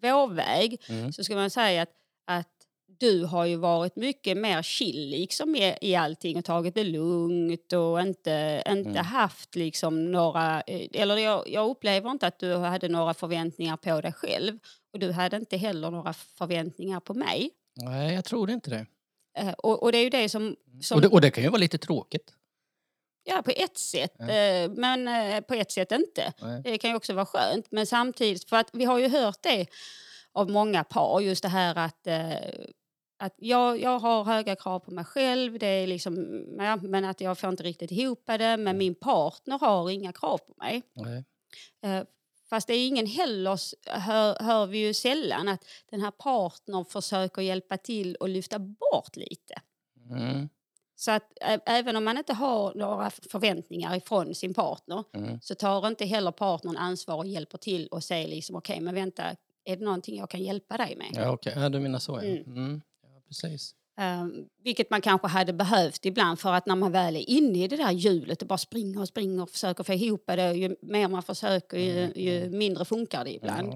vår 0.02 0.26
väg 0.34 0.80
Mm. 0.88 1.12
så 1.12 1.24
ska 1.24 1.34
man 1.34 1.50
säga 1.50 1.82
att, 1.82 1.92
att 2.26 2.48
du 2.86 3.24
har 3.24 3.44
ju 3.44 3.56
varit 3.56 3.96
mycket 3.96 4.36
mer 4.36 4.62
chill 4.62 5.08
liksom 5.10 5.56
i, 5.56 5.76
i 5.80 5.94
allting 5.94 6.36
och 6.38 6.44
tagit 6.44 6.74
det 6.74 6.84
lugnt 6.84 7.72
och 7.72 8.00
inte, 8.00 8.62
inte 8.68 8.90
Mm. 8.90 9.04
haft 9.04 9.54
liksom 9.54 10.12
några... 10.12 10.60
eh, 10.60 10.88
Eller 10.92 11.16
jag, 11.16 11.48
jag 11.48 11.70
upplever 11.70 12.10
inte 12.10 12.26
att 12.26 12.38
du 12.38 12.54
hade 12.56 12.88
några 12.88 13.14
förväntningar 13.14 13.76
på 13.76 14.00
dig 14.00 14.12
själv 14.12 14.58
och 14.92 14.98
du 14.98 15.12
hade 15.12 15.36
inte 15.36 15.56
heller 15.56 15.90
några 15.90 16.12
förväntningar 16.12 17.00
på 17.00 17.14
mig. 17.14 17.50
nej, 17.76 18.14
jag 18.14 18.24
tror 18.24 18.50
inte 18.50 18.70
det. 18.70 18.86
Eh, 19.38 19.52
och, 19.52 19.82
och 19.82 19.92
det 19.92 19.98
är 19.98 20.02
ju 20.04 20.10
det 20.10 20.28
som... 20.28 20.56
som 20.82 20.94
Och, 20.96 21.02
det. 21.02 21.08
och 21.08 21.20
det 21.20 21.30
kan 21.30 21.44
ju 21.44 21.50
vara 21.50 21.58
lite 21.60 21.78
tråkigt. 21.78 22.32
Ja, 23.24 23.42
på 23.42 23.50
ett 23.50 23.78
sätt. 23.78 24.14
Ja. 24.18 24.28
eh, 24.30 24.70
Men 24.70 25.08
eh, 25.08 25.40
på 25.40 25.54
ett 25.54 25.72
sätt 25.72 25.92
inte. 25.92 26.32
Nej. 26.40 26.62
Det 26.64 26.78
kan 26.78 26.90
ju 26.90 26.96
också 26.96 27.12
vara 27.12 27.26
skönt. 27.26 27.66
Men 27.70 27.86
samtidigt, 27.86 28.48
för 28.48 28.56
att 28.56 28.70
vi 28.72 28.84
har 28.84 28.98
ju 28.98 29.08
hört 29.08 29.42
det 29.42 29.66
av 30.32 30.50
många 30.50 30.84
par, 30.84 31.20
just 31.20 31.42
det 31.42 31.48
här 31.48 31.78
att, 31.78 32.06
eh, 32.06 32.34
att 33.18 33.34
jag, 33.36 33.80
jag 33.80 33.98
har 33.98 34.24
höga 34.24 34.56
krav 34.56 34.78
på 34.80 34.90
mig 34.90 35.04
själv, 35.04 35.58
det 35.58 35.66
är 35.66 35.86
liksom, 35.86 36.44
ja, 36.58 36.76
men 36.76 37.04
att 37.04 37.20
jag 37.20 37.38
får 37.38 37.50
inte 37.50 37.62
riktigt 37.62 37.90
ihop 37.90 38.22
det, 38.26 38.56
men 38.56 38.78
min 38.78 38.94
partner 38.94 39.58
har 39.58 39.90
inga 39.90 40.12
krav 40.12 40.38
på 40.38 40.54
mig. 40.56 40.82
Nej. 40.94 41.24
Fast 42.50 42.66
det 42.66 42.74
är 42.74 42.86
ingen 42.86 43.06
heller, 43.06 43.58
hör, 43.98 44.36
hör 44.40 44.66
vi 44.66 44.78
ju 44.78 44.94
sällan, 44.94 45.48
att 45.48 45.64
den 45.90 46.00
här 46.00 46.10
partnern 46.10 46.84
försöker 46.84 47.42
hjälpa 47.42 47.76
till 47.76 48.14
och 48.14 48.28
lyfta 48.28 48.58
bort 48.58 49.16
lite. 49.16 49.54
Mm. 50.10 50.48
Så 50.96 51.10
att 51.10 51.32
även 51.66 51.96
om 51.96 52.04
man 52.04 52.18
inte 52.18 52.32
har 52.34 52.74
några 52.74 53.10
förväntningar 53.10 53.96
ifrån 53.96 54.34
sin 54.34 54.54
partner 54.54 55.04
Mm. 55.12 55.40
så 55.40 55.54
tar 55.54 55.86
inte 55.88 56.04
heller 56.04 56.30
partnern 56.32 56.76
ansvar 56.76 57.16
och 57.16 57.26
hjälper 57.26 57.58
till 57.58 57.86
och 57.86 58.04
säger 58.04 58.28
liksom 58.28 58.56
okej 58.56 58.80
men 58.80 58.94
vänta, 58.94 59.22
är 59.64 59.76
det 59.76 59.84
någonting 59.84 60.16
jag 60.18 60.30
kan 60.30 60.42
hjälpa 60.42 60.76
dig 60.76 60.96
med? 60.96 61.06
Ja, 61.12 61.30
okej. 61.30 61.52
Ja, 61.56 61.68
du 61.68 61.80
menar 61.80 61.98
så, 61.98 62.12
ja. 62.12 62.22
Mm. 62.22 62.42
Mm. 62.56 62.82
ja 63.02 63.20
precis. 63.28 63.74
Ehm, 63.96 64.44
vilket 64.62 64.90
man 64.90 65.00
kanske 65.00 65.28
hade 65.28 65.52
behövt 65.52 66.04
ibland 66.06 66.38
för 66.40 66.52
att 66.52 66.66
när 66.66 66.76
man 66.76 66.92
väl 66.92 67.16
är 67.16 67.30
inne 67.30 67.64
i 67.64 67.68
det 67.68 67.76
där 67.76 67.90
hjulet 67.92 68.42
och 68.42 68.48
bara 68.48 68.58
springer 68.58 69.00
och 69.00 69.08
springer 69.08 69.42
och 69.42 69.50
försöker 69.50 69.84
få 69.84 69.92
ihop 69.92 70.24
det, 70.26 70.52
ju 70.52 70.76
mer 70.82 71.08
man 71.08 71.22
försöker 71.22 71.78
ju, 71.78 71.98
Mm, 72.04 72.12
ju 72.16 72.50
mindre 72.50 72.84
funkar 72.84 73.24
det 73.24 73.34
ibland. 73.34 73.72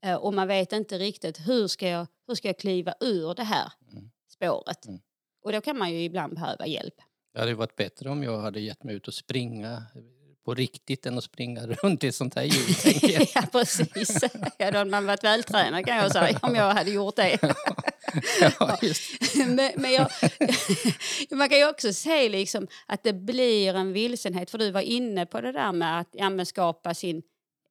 Ja. 0.00 0.08
Eh, 0.10 0.14
och 0.16 0.34
man 0.34 0.48
vet 0.48 0.72
inte 0.72 0.98
riktigt 0.98 1.38
hur 1.48 1.68
ska 1.68 1.88
jag, 1.88 2.06
hur 2.26 2.34
ska 2.34 2.48
jag 2.48 2.58
kliva 2.58 2.94
ur 3.00 3.34
det 3.34 3.42
här 3.44 3.72
Mm. 3.92 4.10
spåret. 4.28 4.86
Och 5.44 5.52
då 5.52 5.60
kan 5.60 5.78
man 5.78 5.90
ju 5.92 6.02
ibland 6.04 6.34
behöva 6.34 6.66
hjälp. 6.66 6.94
Det 7.34 7.40
hade 7.40 7.54
varit 7.54 7.76
bättre 7.76 8.10
om 8.10 8.22
jag 8.22 8.38
hade 8.40 8.60
gett 8.60 8.84
mig 8.84 8.94
ut 8.94 9.08
och 9.08 9.14
springa 9.14 9.82
på 10.44 10.54
riktigt 10.54 11.06
än 11.06 11.18
att 11.18 11.24
springa 11.24 11.66
runt 11.82 12.04
i 12.04 12.08
ett 12.08 12.14
sånt 12.14 12.34
här 12.34 12.42
hjul, 12.42 12.98
jag. 13.12 13.26
ja, 13.34 13.42
precis. 13.52 14.24
Ja, 14.58 14.70
då 14.70 14.78
hade 14.78 14.90
man 14.90 15.06
varit 15.06 15.24
vältränad 15.24 15.86
kan 15.86 15.96
jag 15.96 16.12
säga 16.12 16.38
om 16.42 16.54
jag 16.54 16.74
hade 16.74 16.90
gjort 16.90 17.16
det. 17.16 17.38
ja, 18.40 18.78
men, 19.46 19.70
men 19.76 19.92
jag, 19.92 20.08
man 21.30 21.48
kan 21.48 21.58
ju 21.58 21.68
också 21.68 21.92
se 21.92 22.28
liksom 22.28 22.66
att 22.86 23.02
det 23.02 23.12
blir 23.12 23.74
en 23.74 23.92
vilsenhet. 23.92 24.50
För 24.50 24.58
du 24.58 24.70
var 24.70 24.80
inne 24.80 25.26
på 25.26 25.40
det 25.40 25.52
där 25.52 25.72
med 25.72 26.00
att 26.00 26.08
ja, 26.12 26.44
skapa 26.44 26.94
sin... 26.94 27.22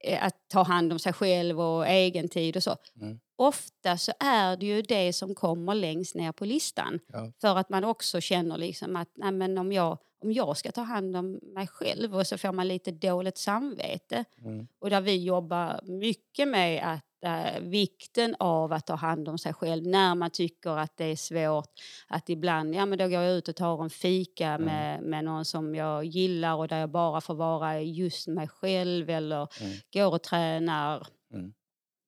eh, 0.04 0.24
Att 0.26 0.36
ta 0.50 0.64
hand 0.64 0.94
om 0.94 1.00
sig 1.00 1.14
själv 1.14 1.62
och 1.62 1.88
egen 1.88 2.30
tid 2.30 2.58
och 2.58 2.64
så. 2.64 2.76
Mm. 3.02 3.20
Ofta 3.42 3.98
så 3.98 4.12
är 4.20 4.58
det 4.58 4.66
ju 4.66 4.82
det 4.82 5.14
som 5.14 5.36
kommer 5.36 5.76
längst 5.76 6.16
ner 6.16 6.32
på 6.32 6.46
listan. 6.46 7.00
Ja. 7.08 7.32
För 7.42 7.56
att 7.58 7.70
man 7.70 7.84
också 7.84 8.22
känner 8.22 8.58
liksom 8.58 8.96
att 8.96 9.10
nej, 9.16 9.32
men 9.32 9.58
om, 9.58 9.72
jag, 9.72 9.98
om 10.24 10.32
jag 10.32 10.58
ska 10.58 10.72
ta 10.72 10.82
hand 10.82 11.16
om 11.16 11.40
mig 11.44 11.68
själv 11.68 12.16
och 12.16 12.28
så 12.28 12.38
får 12.38 12.52
man 12.52 12.68
lite 12.68 12.92
dåligt 12.92 13.38
samvete. 13.38 14.26
Mm. 14.46 14.68
Och 14.80 14.90
där 14.90 15.02
vi 15.02 15.24
jobbar 15.24 15.80
mycket 15.84 16.48
med 16.48 16.94
att 16.94 17.06
eh, 17.26 17.60
vikten 17.62 18.36
av 18.40 18.74
att 18.74 18.88
ta 18.88 18.96
hand 18.96 19.30
om 19.30 19.38
sig 19.38 19.54
själv 19.54 19.88
när 19.88 20.16
man 20.16 20.30
tycker 20.32 20.78
att 20.78 20.98
det 20.98 21.06
är 21.06 21.16
svårt. 21.16 21.70
Att 22.08 22.30
ibland, 22.30 22.76
ja 22.76 22.86
men 22.86 22.98
då 22.98 23.04
går 23.08 23.22
jag 23.24 23.34
ut 23.38 23.48
och 23.48 23.56
tar 23.56 23.84
en 23.84 23.90
fika 23.90 24.48
Mm. 24.48 24.66
med, 24.66 25.02
med 25.04 25.24
någon 25.26 25.46
som 25.46 25.76
jag 25.76 26.06
gillar 26.06 26.56
och 26.56 26.68
där 26.68 26.80
jag 26.80 26.90
bara 26.92 27.22
får 27.22 27.36
vara 27.36 27.82
just 27.82 28.28
mig 28.28 28.48
själv 28.48 29.10
eller 29.10 29.48
Mm. 29.62 29.78
går 29.94 30.14
och 30.14 30.24
tränar. 30.24 31.08
Mm. 31.34 31.54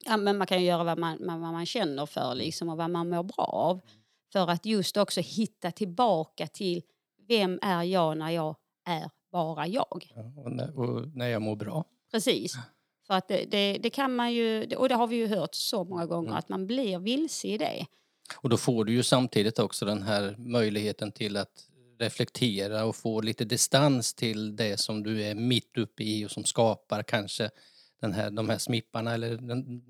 Ja, 0.06 0.18
men 0.18 0.38
man 0.38 0.48
kan 0.48 0.62
ju 0.62 0.68
göra 0.68 0.84
vad 0.84 0.98
man, 0.98 1.18
vad 1.20 1.40
man 1.40 1.66
känner 1.66 2.06
för 2.06 2.36
liksom, 2.36 2.70
och 2.70 2.78
vad 2.78 2.90
man 2.90 3.10
mår 3.10 3.24
bra 3.24 3.46
av. 3.46 3.82
För 4.32 4.48
att 4.50 4.66
just 4.66 4.98
också 4.98 5.22
hitta 5.22 5.72
tillbaka 5.72 6.48
till 6.48 6.82
vem 7.28 7.60
är 7.62 7.84
jag 7.84 8.18
när 8.18 8.30
jag 8.30 8.56
är 8.86 9.10
bara 9.32 9.68
jag. 9.68 10.12
Ja, 10.16 10.32
och, 10.44 10.52
när, 10.52 10.80
och 10.80 11.08
när 11.16 11.28
jag 11.28 11.42
mår 11.42 11.56
bra. 11.56 11.86
Precis. 12.12 12.54
För 13.08 13.14
att 13.14 13.28
det, 13.28 13.46
det, 13.52 13.78
det 13.84 13.90
kan 13.90 14.16
man 14.16 14.34
ju, 14.34 14.76
och 14.76 14.90
det 14.90 14.96
har 14.96 15.08
vi 15.08 15.16
ju 15.16 15.28
hört 15.28 15.56
så 15.56 15.84
många 15.84 16.06
gånger, 16.06 16.28
Mm. 16.30 16.38
att 16.38 16.50
man 16.50 16.68
blir 16.68 17.00
vilse 17.00 17.48
i 17.48 17.58
det. 17.58 17.86
Och 18.42 18.50
då 18.50 18.58
får 18.58 18.86
du 18.86 18.94
ju 18.94 19.04
samtidigt 19.04 19.60
också 19.60 19.86
den 19.86 20.02
här 20.04 20.36
möjligheten 20.38 21.12
till 21.12 21.38
att 21.38 21.68
reflektera 22.00 22.86
och 22.86 22.96
få 22.96 23.22
lite 23.22 23.46
distans 23.46 24.14
till 24.14 24.56
det 24.56 24.80
som 24.80 25.04
du 25.04 25.24
är 25.24 25.36
mitt 25.36 25.78
uppe 25.78 26.04
i 26.04 26.26
och 26.26 26.32
som 26.32 26.44
skapar 26.44 27.04
kanske 27.04 27.50
den 28.04 28.14
här, 28.14 28.32
de 28.32 28.50
här 28.50 28.58
smipparna 28.58 29.14
eller 29.14 29.38
den, 29.38 29.82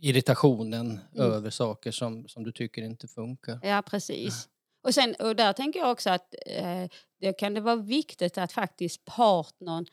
irritationen 0.00 1.00
Mm. 1.14 1.32
över 1.32 1.50
saker 1.50 1.90
som, 1.90 2.28
som 2.28 2.44
du 2.44 2.52
tycker 2.52 2.82
inte 2.82 3.08
funkar. 3.08 3.58
Ja, 3.62 3.82
precis. 3.86 4.48
Och, 4.82 4.94
sen, 4.94 5.14
och 5.20 5.36
där 5.36 5.52
tänker 5.52 5.80
jag 5.80 5.90
också 5.92 6.10
att 6.10 6.34
eh, 6.46 6.88
det 7.20 7.32
kan 7.32 7.54
det 7.54 7.60
vara 7.60 7.76
viktigt 7.76 8.38
att 8.38 8.52
faktiskt 8.52 9.04
partnern 9.04 9.86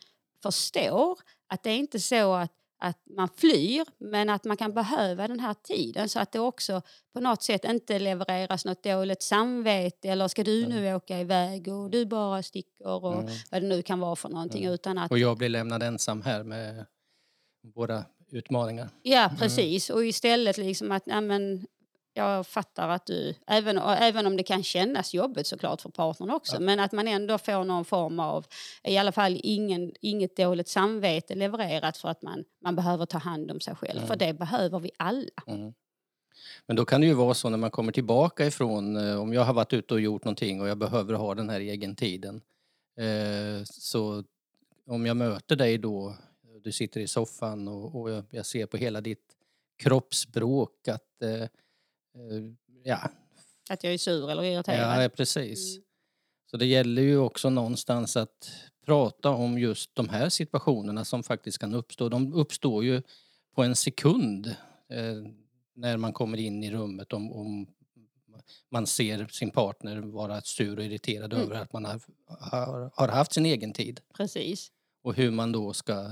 förstår 0.43 1.19
att 1.47 1.63
det 1.63 1.69
är 1.69 1.77
inte 1.77 1.99
så 1.99 2.33
att, 2.33 2.51
att 2.79 2.97
man 3.17 3.29
flyr 3.35 3.85
men 3.97 4.29
att 4.29 4.43
man 4.43 4.57
kan 4.57 4.73
behöva 4.73 5.27
den 5.27 5.39
här 5.39 5.53
tiden 5.53 6.09
så 6.09 6.19
att 6.19 6.31
det 6.31 6.39
också 6.39 6.81
på 7.13 7.19
något 7.19 7.43
sätt 7.43 7.65
inte 7.65 7.99
levereras 7.99 8.65
något 8.65 8.83
dåligt 8.83 9.21
samvete 9.21 10.09
eller 10.09 10.27
ska 10.27 10.43
du 10.43 10.67
nu 10.67 10.93
åka 10.95 11.19
iväg 11.19 11.67
och 11.67 11.89
du 11.89 12.05
bara 12.05 12.43
sticker 12.43 12.87
och 12.87 13.13
Mm. 13.13 13.31
vad 13.51 13.61
det 13.61 13.67
nu 13.67 13.81
kan 13.81 13.99
vara 13.99 14.15
för 14.15 14.29
någonting 14.29 14.61
Mm. 14.63 14.73
utan 14.73 14.97
att 14.97 15.11
Och 15.11 15.19
jag 15.19 15.37
blir 15.37 15.49
lämnad 15.49 15.83
ensam 15.83 16.21
här 16.21 16.43
med 16.43 16.85
våra 17.75 18.03
utmaningar. 18.31 18.89
Ja, 19.01 19.29
precis. 19.39 19.89
Och 19.89 20.05
istället 20.05 20.57
liksom 20.57 20.91
att, 20.91 21.03
ja, 21.05 21.21
men, 21.21 21.65
jag 22.13 22.47
fattar 22.47 22.89
att 22.89 23.05
du, 23.05 23.35
även, 23.47 23.77
även 23.77 24.27
om 24.27 24.37
det 24.37 24.43
kan 24.43 24.63
kännas 24.63 25.13
jobbigt 25.13 25.47
såklart 25.47 25.81
för 25.81 25.89
partnern 25.89 26.29
också, 26.29 26.55
Ja. 26.55 26.59
men 26.59 26.79
att 26.79 26.91
man 26.91 27.07
ändå 27.07 27.37
får 27.37 27.63
någon 27.63 27.85
form 27.85 28.19
av, 28.19 28.45
i 28.83 28.97
alla 28.97 29.11
fall 29.11 29.39
ingen, 29.43 29.91
inget 30.01 30.35
dåligt 30.35 30.67
samvete 30.67 31.35
levererat 31.35 31.97
för 31.97 32.09
att 32.09 32.21
man, 32.21 32.43
man 32.63 32.75
behöver 32.75 33.05
ta 33.05 33.17
hand 33.17 33.51
om 33.51 33.59
sig 33.59 33.75
själv. 33.75 33.97
Mm. 33.97 34.07
För 34.07 34.15
det 34.15 34.33
behöver 34.33 34.79
vi 34.79 34.91
alla. 34.97 35.29
Mm. 35.47 35.73
Men 36.65 36.75
då 36.75 36.85
kan 36.85 37.01
det 37.01 37.07
ju 37.07 37.13
vara 37.13 37.33
så 37.33 37.49
när 37.49 37.57
man 37.57 37.71
kommer 37.71 37.91
tillbaka 37.91 38.45
ifrån, 38.45 38.95
eh, 39.09 39.21
om 39.21 39.33
jag 39.33 39.41
har 39.41 39.53
varit 39.53 39.73
ute 39.73 39.93
och 39.93 40.01
gjort 40.01 40.23
någonting 40.25 40.61
och 40.61 40.67
jag 40.67 40.77
behöver 40.77 41.13
ha 41.13 41.35
den 41.35 41.49
här 41.49 41.59
egen 41.59 41.95
tiden. 41.95 42.41
Eh, 42.97 43.63
så 43.63 44.23
om 44.87 45.05
jag 45.05 45.17
möter 45.17 45.55
dig 45.55 45.77
då, 45.77 46.15
du 46.63 46.71
sitter 46.71 47.01
i 47.01 47.07
soffan 47.07 47.67
och, 47.67 48.01
och 48.01 48.23
jag, 48.29 48.45
ser 48.45 48.65
på 48.65 48.77
hela 48.77 49.01
ditt 49.01 49.35
kroppsspråk 49.77 50.87
att, 50.87 51.21
eh, 51.21 51.31
eh, 51.41 51.47
ja, 52.83 53.09
Att 53.69 53.83
jag 53.83 53.93
är 53.93 53.97
sur 53.97 54.31
eller 54.31 54.43
irriterad. 54.43 55.03
ja, 55.03 55.09
precis. 55.09 55.75
Mm. 55.75 55.83
Så 56.51 56.57
det 56.57 56.65
gäller 56.65 57.01
ju 57.01 57.17
också 57.17 57.49
någonstans 57.49 58.17
att 58.17 58.51
prata 58.85 59.29
om 59.29 59.59
just 59.59 59.95
de 59.95 60.09
här 60.09 60.29
situationerna 60.29 61.05
som 61.05 61.23
faktiskt 61.23 61.57
kan 61.57 61.73
uppstå. 61.73 62.09
De 62.09 62.33
uppstår 62.33 62.83
ju 62.83 63.01
på 63.55 63.63
en 63.63 63.75
sekund 63.75 64.47
eh, 64.89 65.15
när 65.75 65.97
man 65.97 66.13
kommer 66.13 66.37
in 66.37 66.63
i 66.63 66.71
rummet 66.71 67.13
om, 67.13 67.31
om 67.33 67.67
man 68.69 68.87
ser 68.87 69.27
sin 69.27 69.51
partner 69.51 69.97
vara 70.01 70.41
sur 70.41 70.77
och 70.77 70.83
irriterad 70.85 71.33
Mm. 71.33 71.45
över 71.45 71.55
att 71.61 71.73
man 71.73 71.85
har, 71.85 72.01
har, 72.39 72.91
har 72.93 73.07
haft 73.07 73.33
sin 73.33 73.45
egen 73.45 73.73
tid 73.73 73.99
Precis. 74.17 74.71
och 75.03 75.15
hur 75.15 75.31
man 75.31 75.51
då 75.51 75.73
ska 75.73 76.09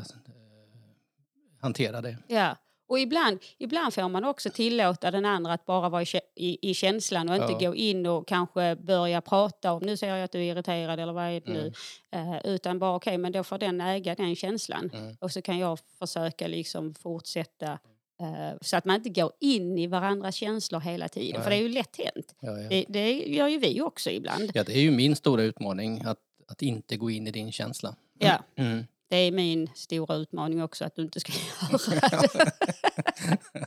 hantera 1.61 2.01
det. 2.01 2.17
Ja. 2.27 2.57
Och 2.87 2.99
ibland, 2.99 3.39
ibland 3.57 3.93
får 3.93 4.09
man 4.09 4.25
också 4.25 4.49
tillåta 4.49 5.11
den 5.11 5.25
andra 5.25 5.53
att 5.53 5.65
bara 5.65 5.89
vara 5.89 6.01
i, 6.01 6.05
i, 6.35 6.69
i 6.71 6.73
känslan 6.73 7.29
och 7.29 7.35
inte 7.35 7.63
Ja. 7.63 7.69
gå 7.69 7.75
in 7.75 8.05
och 8.05 8.27
kanske 8.27 8.75
börja 8.75 9.21
prata 9.21 9.71
om 9.73 9.83
nu 9.83 9.97
ser 9.97 10.07
jag 10.15 10.23
att 10.23 10.31
du 10.31 10.39
är 10.39 10.43
irriterad 10.51 10.99
eller 10.99 11.13
vad 11.13 11.23
är 11.23 11.41
det 11.41 11.51
nu. 11.53 11.73
Eh, 12.11 12.37
utan 12.45 12.79
bara 12.79 12.95
okej, 12.95 13.17
men 13.17 13.31
då 13.31 13.43
får 13.43 13.57
den 13.57 13.81
äga 13.81 14.15
den 14.15 14.35
känslan. 14.35 14.89
Mm. 14.93 15.17
Och 15.19 15.31
så 15.31 15.41
kan 15.41 15.57
jag 15.59 15.79
försöka 15.99 16.47
liksom 16.47 16.93
fortsätta 16.95 17.79
Eh, 18.21 18.57
så 18.61 18.77
att 18.77 18.85
man 18.85 18.95
inte 18.95 19.09
går 19.09 19.31
in 19.39 19.77
i 19.77 19.87
varandras 19.87 20.35
känslor 20.35 20.79
hela 20.79 21.07
tiden. 21.07 21.43
För 21.43 21.49
det 21.49 21.55
är 21.55 21.61
ju 21.61 21.69
lätt 21.69 21.97
hänt. 21.97 22.35
Ja, 22.39 22.59
ja. 22.59 22.69
Det, 22.69 22.85
det 22.89 23.11
gör 23.13 23.47
ju 23.47 23.57
vi 23.59 23.81
också 23.81 24.09
ibland. 24.09 24.51
ja, 24.53 24.63
det 24.63 24.71
är 24.77 24.81
ju 24.81 24.91
min 24.91 25.15
stora 25.15 25.43
utmaning 25.43 26.01
att, 26.05 26.17
att 26.47 26.61
inte 26.61 26.97
gå 26.97 27.09
in 27.11 27.27
i 27.27 27.31
din 27.31 27.51
känsla. 27.51 27.95
Ja, 28.19 28.39
Mm. 28.55 28.85
Det 29.11 29.17
är 29.17 29.31
min 29.31 29.69
stora 29.75 30.15
utmaning 30.15 30.63
också 30.63 30.85
att 30.85 30.95
du 30.95 31.01
inte 31.01 31.19
ska 31.19 31.31
göra 31.91 32.21
det. 32.21 32.51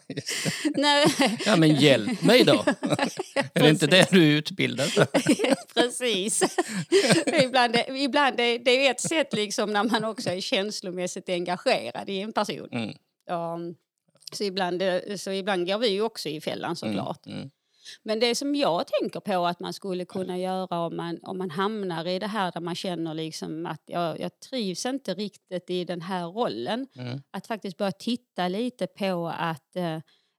Det. 0.08 0.22
Nej, 0.74 1.06
Ja, 1.46 1.56
men 1.56 1.74
hjälp 1.74 2.22
mig 2.22 2.44
då! 2.44 2.52
är 3.54 3.62
det 3.62 3.68
inte 3.68 3.86
det 3.86 4.10
du 4.10 4.32
är 4.32 4.36
utbildad 4.38 4.88
för? 4.88 5.06
Precis. 5.74 6.56
ibland 7.42 7.76
ibland 7.96 8.40
är, 8.40 8.58
det 8.58 8.86
är 8.86 8.90
ett 8.90 9.00
sätt 9.00 9.32
liksom 9.32 9.72
när 9.72 9.84
man 9.84 10.04
också 10.04 10.30
är 10.30 10.40
känslomässigt 10.40 11.28
engagerad 11.28 12.10
i 12.10 12.20
en 12.20 12.32
person. 12.32 12.68
Mm. 12.72 12.94
Ja, 13.26 13.58
så, 14.32 14.44
ibland, 14.44 14.82
så 15.16 15.30
ibland 15.30 15.66
går 15.66 15.78
vi 15.78 15.88
ju 15.88 16.02
också 16.02 16.28
i 16.28 16.40
fällan 16.40 16.76
såklart. 16.76 17.26
Mm. 17.26 17.50
Men 18.02 18.20
det 18.20 18.34
som 18.34 18.54
jag 18.54 18.86
tänker 18.86 19.20
på 19.20 19.46
att 19.46 19.60
man 19.60 19.72
skulle 19.72 20.04
kunna 20.04 20.38
göra 20.38 20.78
om 20.86 20.96
man, 20.96 21.18
om 21.22 21.38
man 21.38 21.50
hamnar 21.50 22.08
i 22.08 22.18
det 22.18 22.26
här 22.26 22.52
där 22.52 22.60
man 22.60 22.74
känner 22.74 23.14
liksom 23.14 23.66
att 23.66 23.82
jag, 23.86 24.20
jag 24.20 24.40
trivs 24.40 24.86
inte 24.86 25.14
riktigt 25.14 25.70
i 25.70 25.84
den 25.84 26.00
här 26.00 26.26
rollen. 26.26 26.86
Mm. 26.96 27.20
Att 27.30 27.46
faktiskt 27.46 27.76
börja 27.76 27.92
titta 27.92 28.48
lite 28.48 28.86
på 28.86 29.28
att 29.38 29.76
eh, 29.76 29.94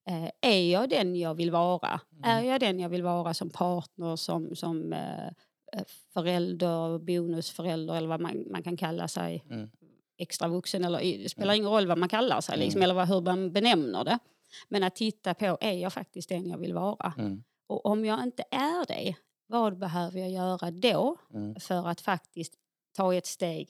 eh, 0.09 0.29
är 0.41 0.71
jag 0.71 0.89
den 0.89 1.15
jag 1.15 1.35
vill 1.35 1.51
vara? 1.51 1.99
Är 2.23 2.41
jag 2.41 2.59
den 2.59 2.79
jag 2.79 2.89
vill 2.89 3.03
vara 3.03 3.33
som 3.33 3.49
partner, 3.49 4.15
som, 4.15 4.55
som 4.55 4.93
eh, 4.93 5.25
eh, 5.25 5.83
förälder, 6.13 6.99
bonusförälder 6.99 7.95
eller 7.95 8.07
vad 8.07 8.21
man, 8.21 8.43
man 8.51 8.63
kan 8.63 8.77
kalla 8.77 9.07
sig. 9.07 9.43
Mm. 9.49 9.69
Extra 10.17 10.47
vuxen 10.47 10.85
eller 10.85 10.99
det 10.99 11.29
spelar 11.29 11.53
ingen 11.53 11.69
roll 11.69 11.87
vad 11.87 11.97
man 11.97 12.09
kallar 12.09 12.41
sig 12.41 12.57
liksom, 12.57 12.79
Mm. 12.79 12.83
eller 12.83 12.93
vad, 12.93 13.07
hur 13.07 13.21
man 13.21 13.51
benämner 13.51 14.03
det. 14.03 14.19
Men 14.67 14.83
att 14.83 14.95
titta 14.95 15.33
på, 15.33 15.57
är 15.61 15.71
jag 15.73 15.93
faktiskt 15.93 16.29
den 16.29 16.49
jag 16.49 16.57
vill 16.57 16.73
vara? 16.73 17.13
Mm. 17.17 17.43
Och 17.67 17.85
om 17.85 18.05
jag 18.05 18.23
inte 18.23 18.43
är 18.51 18.85
det, 18.87 19.15
vad 19.47 19.77
behöver 19.77 20.19
jag 20.19 20.29
göra 20.31 20.71
då 20.71 21.17
Mm. 21.33 21.55
för 21.59 21.87
att 21.87 22.01
faktiskt 22.01 22.53
ta 22.95 23.13
ett 23.15 23.25
steg 23.25 23.69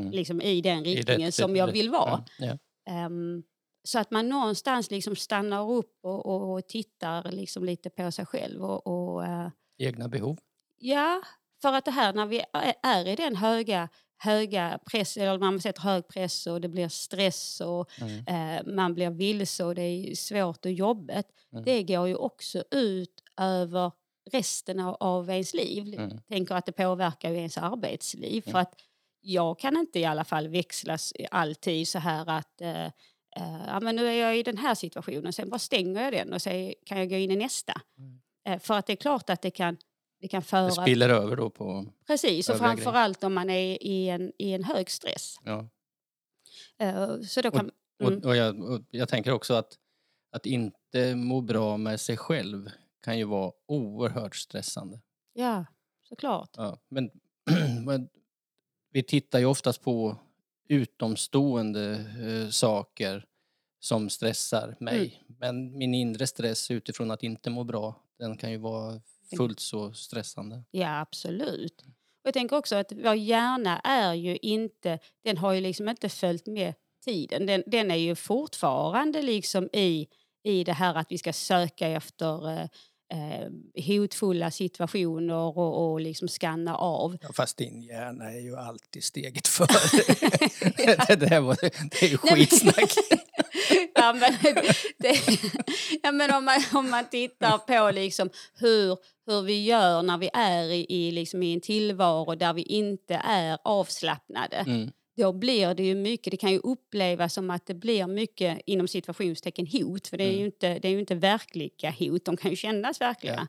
Mm. 0.00 0.10
liksom, 0.10 0.40
i 0.42 0.60
den 0.60 0.86
I 0.86 0.96
riktningen 0.96 1.26
rätt- 1.28 1.34
som 1.34 1.56
jag 1.56 1.68
rätt- 1.68 1.74
vill 1.74 1.90
vara? 1.90 2.24
Ja. 2.38 2.46
Ja. 2.46 2.58
Ehm, 2.92 3.42
så 3.84 3.98
att 3.98 4.10
man 4.10 4.28
någonstans 4.28 4.90
liksom 4.90 5.16
stannar 5.16 5.70
upp 5.72 5.98
och, 6.02 6.26
och, 6.26 6.52
och 6.52 6.66
tittar 6.68 7.30
liksom 7.32 7.64
lite 7.64 7.90
på 7.90 8.12
sig 8.12 8.26
själv. 8.26 8.64
Och, 8.64 8.86
och, 9.14 9.24
eh, 9.24 9.48
Egna 9.78 10.08
behov. 10.08 10.38
ja, 10.78 11.22
för 11.62 11.72
att 11.72 11.84
det 11.84 11.90
här 11.90 12.12
när 12.12 12.26
vi 12.26 12.42
är 12.82 13.08
i 13.08 13.16
den 13.16 13.36
höga, 13.36 13.88
höga 14.18 14.78
press, 14.90 15.16
eller 15.16 15.38
man 15.38 15.60
sätter 15.60 15.82
hög 15.82 16.08
press 16.08 16.46
och 16.46 16.60
det 16.60 16.68
blir 16.68 16.88
stress 16.88 17.60
och 17.60 17.90
Mm. 18.00 18.26
eh, 18.26 18.74
man 18.74 18.94
blir 18.94 19.10
vilse 19.10 19.64
och 19.64 19.74
det 19.74 19.82
är 19.82 20.14
svårt 20.14 20.64
och 20.66 20.72
jobbigt. 20.72 21.26
Mm. 21.52 21.64
Det 21.64 21.82
går 21.82 22.08
ju 22.08 22.14
också 22.14 22.64
ut 22.70 23.22
över 23.40 23.92
resten 24.32 24.80
av, 24.80 25.30
ens 25.30 25.54
liv. 25.54 25.94
Mm. 25.94 26.18
Tänker 26.28 26.54
att 26.54 26.66
det 26.66 26.72
påverkar 26.72 27.30
ju 27.30 27.36
ens 27.36 27.58
arbetsliv. 27.58 28.42
För 28.42 28.50
Mm. 28.50 28.62
att 28.62 28.74
jag 29.20 29.58
kan 29.58 29.76
inte 29.76 29.98
i 30.00 30.04
alla 30.04 30.24
fall 30.24 30.48
växlas 30.48 31.12
alltid 31.30 31.88
så 31.88 31.98
här 31.98 32.30
att 32.30 32.60
eh, 32.60 32.84
eh, 33.36 33.80
men 33.82 33.96
nu 33.96 34.06
är 34.08 34.12
jag 34.12 34.38
i 34.38 34.42
den 34.42 34.58
här 34.58 34.74
situationen, 34.74 35.32
sen 35.32 35.50
bara 35.50 35.58
stänger 35.58 36.02
jag 36.02 36.12
den 36.12 36.32
och 36.32 36.42
så 36.42 36.72
kan 36.86 36.98
jag 36.98 37.08
gå 37.08 37.16
in 37.16 37.30
i 37.30 37.36
nästa. 37.36 37.80
Mm. 37.98 38.20
Eh, 38.48 38.58
för 38.62 38.74
att 38.74 38.86
det 38.86 38.92
är 38.92 38.96
klart 38.96 39.30
att 39.30 39.42
det 39.42 39.50
kan, 39.50 39.76
det 40.26 40.30
kan 40.30 40.42
föra... 40.42 40.66
Det 40.66 40.72
spiller 40.72 41.08
över 41.08 41.36
då 41.36 41.50
på... 41.50 41.86
Precis, 42.06 42.48
och 42.48 42.58
grejer. 42.58 42.68
framförallt 42.68 43.24
om 43.24 43.34
man 43.34 43.50
är 43.50 43.82
i 43.82 44.08
en, 44.08 44.32
i 44.38 44.52
en 44.52 44.64
hög 44.64 44.90
stress. 44.90 45.36
Ja. 45.44 45.68
Eh, 46.78 47.20
så 47.20 47.40
då 47.40 47.50
kan... 47.50 47.70
Mm. 48.00 48.18
Och, 48.18 48.24
och, 48.24 48.36
jag, 48.36 48.62
och 48.62 48.80
jag 48.90 49.08
tänker 49.08 49.32
också 49.32 49.54
att, 49.54 49.78
att 50.32 50.46
inte 50.46 51.14
må 51.14 51.40
bra 51.40 51.76
med 51.76 52.00
sig 52.00 52.16
själv 52.16 52.70
kan 53.02 53.18
ju 53.18 53.24
vara 53.24 53.52
oerhört 53.66 54.36
stressande. 54.36 55.00
Ja, 55.32 55.64
såklart. 56.02 56.50
Ja, 56.56 56.78
men, 56.88 57.10
men 57.84 58.08
vi 58.92 59.02
tittar 59.02 59.38
ju 59.38 59.44
oftast 59.44 59.82
på 59.82 60.16
utomstående 60.68 61.90
eh, 62.20 62.50
saker 62.50 63.26
som 63.80 64.10
stressar 64.10 64.76
mig. 64.80 65.24
Mm. 65.26 65.36
Men 65.38 65.78
min 65.78 65.94
inre 65.94 66.26
stress 66.26 66.70
utifrån 66.70 67.10
att 67.10 67.22
inte 67.22 67.50
må 67.50 67.64
bra, 67.64 68.02
den 68.18 68.36
kan 68.36 68.50
ju 68.50 68.58
vara 68.58 69.00
fullt 69.36 69.60
så 69.60 69.92
stressande. 69.92 70.64
Ja, 70.70 71.00
absolut. 71.00 71.84
Och 72.26 72.28
jag 72.28 72.34
tänker 72.34 72.56
också 72.56 72.76
att 72.76 72.92
vår 72.92 73.14
hjärna 73.14 73.80
är 73.80 74.14
ju 74.14 74.36
inte, 74.36 74.98
den 75.24 75.36
har 75.36 75.52
ju 75.52 75.60
liksom 75.60 75.88
inte 75.88 76.08
följt 76.08 76.46
med 76.46 76.74
tiden. 77.04 77.46
Den, 77.46 77.62
den 77.66 77.90
är 77.90 77.96
ju 77.96 78.14
fortfarande 78.14 79.22
liksom 79.22 79.68
i, 79.72 80.06
i 80.44 80.64
det 80.64 80.72
här 80.72 80.94
att 80.94 81.06
vi 81.10 81.18
ska 81.18 81.32
söka 81.32 81.88
efter 81.88 82.50
eh, 82.50 82.68
eh, 83.12 83.48
hotfulla 83.86 84.50
situationer 84.50 85.34
och, 85.34 85.92
och 85.92 86.00
liksom 86.00 86.28
skanna 86.28 86.76
av. 86.76 87.16
Ja, 87.20 87.28
fast 87.32 87.56
din 87.56 87.82
hjärna 87.82 88.32
är 88.32 88.40
ju 88.40 88.56
alltid 88.56 89.04
steget 89.04 89.48
före. 89.48 89.66
det, 91.08 91.16
där 91.16 91.40
var, 91.40 91.56
det 91.60 92.02
är 92.02 92.08
ju 92.08 92.18
skitsnack. 92.18 92.94
ja, 93.94 94.12
men, 94.12 94.32
det, 94.98 95.16
ja, 96.02 96.12
men 96.12 96.34
om, 96.34 96.44
man, 96.44 96.60
om 96.74 96.90
man 96.90 97.04
tittar 97.10 97.58
på 97.58 97.90
liksom 97.94 98.30
hur, 98.54 98.98
hur 99.26 99.42
vi 99.42 99.64
gör 99.64 100.02
när 100.02 100.18
vi 100.18 100.30
är 100.32 100.64
i, 100.64 100.86
i, 100.88 101.10
liksom 101.10 101.42
i 101.42 101.54
en 101.54 101.60
tillvaro 101.60 102.34
där 102.34 102.52
vi 102.52 102.62
inte 102.62 103.14
är 103.24 103.58
avslappnade. 103.64 104.56
Mm. 104.56 104.90
då 105.16 105.32
blir 105.32 105.74
det 105.74 105.82
ju 105.82 105.94
mycket, 105.94 106.30
det 106.30 106.36
kan 106.36 106.52
ju 106.52 106.58
upplevas 106.58 107.34
som 107.34 107.50
att 107.50 107.66
det 107.66 107.74
blir 107.74 108.06
mycket 108.06 108.60
inom 108.66 108.88
situationstecken 108.88 109.66
hot, 109.66 110.06
för 110.08 110.16
det 110.16 110.24
är 110.24 110.30
ju 110.30 110.34
Mm. 110.34 110.46
inte, 110.46 110.78
det 110.78 110.88
är 110.88 110.92
ju 110.92 111.00
inte 111.00 111.14
verkliga 111.14 111.90
hot, 111.98 112.24
de 112.24 112.36
kan 112.36 112.50
ju 112.50 112.56
kännas 112.56 113.00
verkliga. 113.00 113.48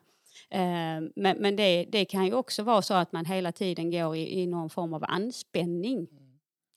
Eh, 0.49 0.59
men 1.15 1.37
men 1.39 1.55
det, 1.55 1.85
det 1.91 2.05
kan 2.05 2.25
ju 2.25 2.33
också 2.33 2.63
vara 2.63 2.81
så 2.81 2.93
att 2.93 3.11
man 3.11 3.25
hela 3.25 3.51
tiden 3.51 3.91
går 3.91 4.15
i, 4.15 4.39
i 4.41 4.47
någon 4.47 4.69
form 4.69 4.93
av 4.93 5.03
anspänning. 5.03 6.07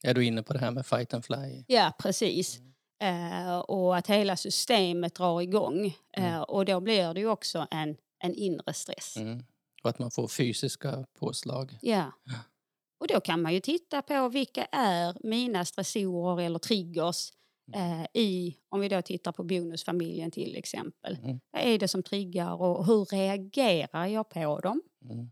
Är 0.03 0.15
du 0.15 0.25
inne 0.25 0.43
på 0.43 0.53
det 0.53 0.59
här 0.59 0.71
med 0.71 0.87
fight 0.87 1.15
and 1.15 1.25
fly? 1.25 1.65
Ja, 1.67 1.93
precis. 1.99 2.61
Eh, 3.01 3.59
och 3.59 3.97
att 3.97 4.07
hela 4.07 4.37
systemet 4.37 5.15
drar 5.15 5.41
igång. 5.41 5.87
Eh, 5.87 6.25
Mm. 6.25 6.43
och 6.43 6.65
då 6.65 6.81
blir 6.81 7.15
det 7.15 7.21
ju 7.21 7.29
också 7.29 7.67
en, 7.71 7.97
en 8.19 8.35
inre 8.35 8.73
stress. 8.75 9.17
Mm. 9.17 9.45
Och 9.83 9.91
att 9.91 9.99
man 9.99 10.11
får 10.11 10.29
fysiska 10.29 11.05
påslag. 11.19 11.79
Ja. 11.83 12.13
Och 13.01 13.07
då 13.09 13.21
kan 13.21 13.43
man 13.43 13.55
ju 13.55 13.61
titta 13.61 14.03
på 14.03 14.29
vilka 14.29 14.65
är 14.65 15.17
mina 15.21 15.65
stressorer 15.65 16.45
eller 16.45 16.59
triggers 16.59 17.33
eh, 17.75 18.05
i, 18.15 18.57
om 18.69 18.81
vi 18.81 18.89
då 18.89 19.03
tittar 19.03 19.33
på 19.33 19.43
bonusfamiljen 19.45 20.31
till 20.31 20.57
exempel. 20.57 21.17
Mm. 21.23 21.41
Vad 21.51 21.63
är 21.63 21.79
det 21.79 21.89
som 21.89 22.03
triggar 22.03 22.63
och 22.63 22.87
hur 22.87 23.05
reagerar 23.05 24.07
jag 24.07 24.29
på 24.29 24.61
dem? 24.61 24.83
Mm. 25.11 25.31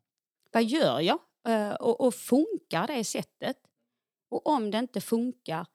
Vad 0.52 0.64
gör 0.64 1.00
jag? 1.00 1.18
Eh, 1.48 1.74
och, 1.74 2.00
och 2.00 2.14
funkar 2.14 2.86
det 2.86 3.04
sättet? 3.04 3.56
Och 4.30 4.46
om 4.46 4.70
det 4.70 4.78
inte 4.78 5.00
funkar, 5.00 5.66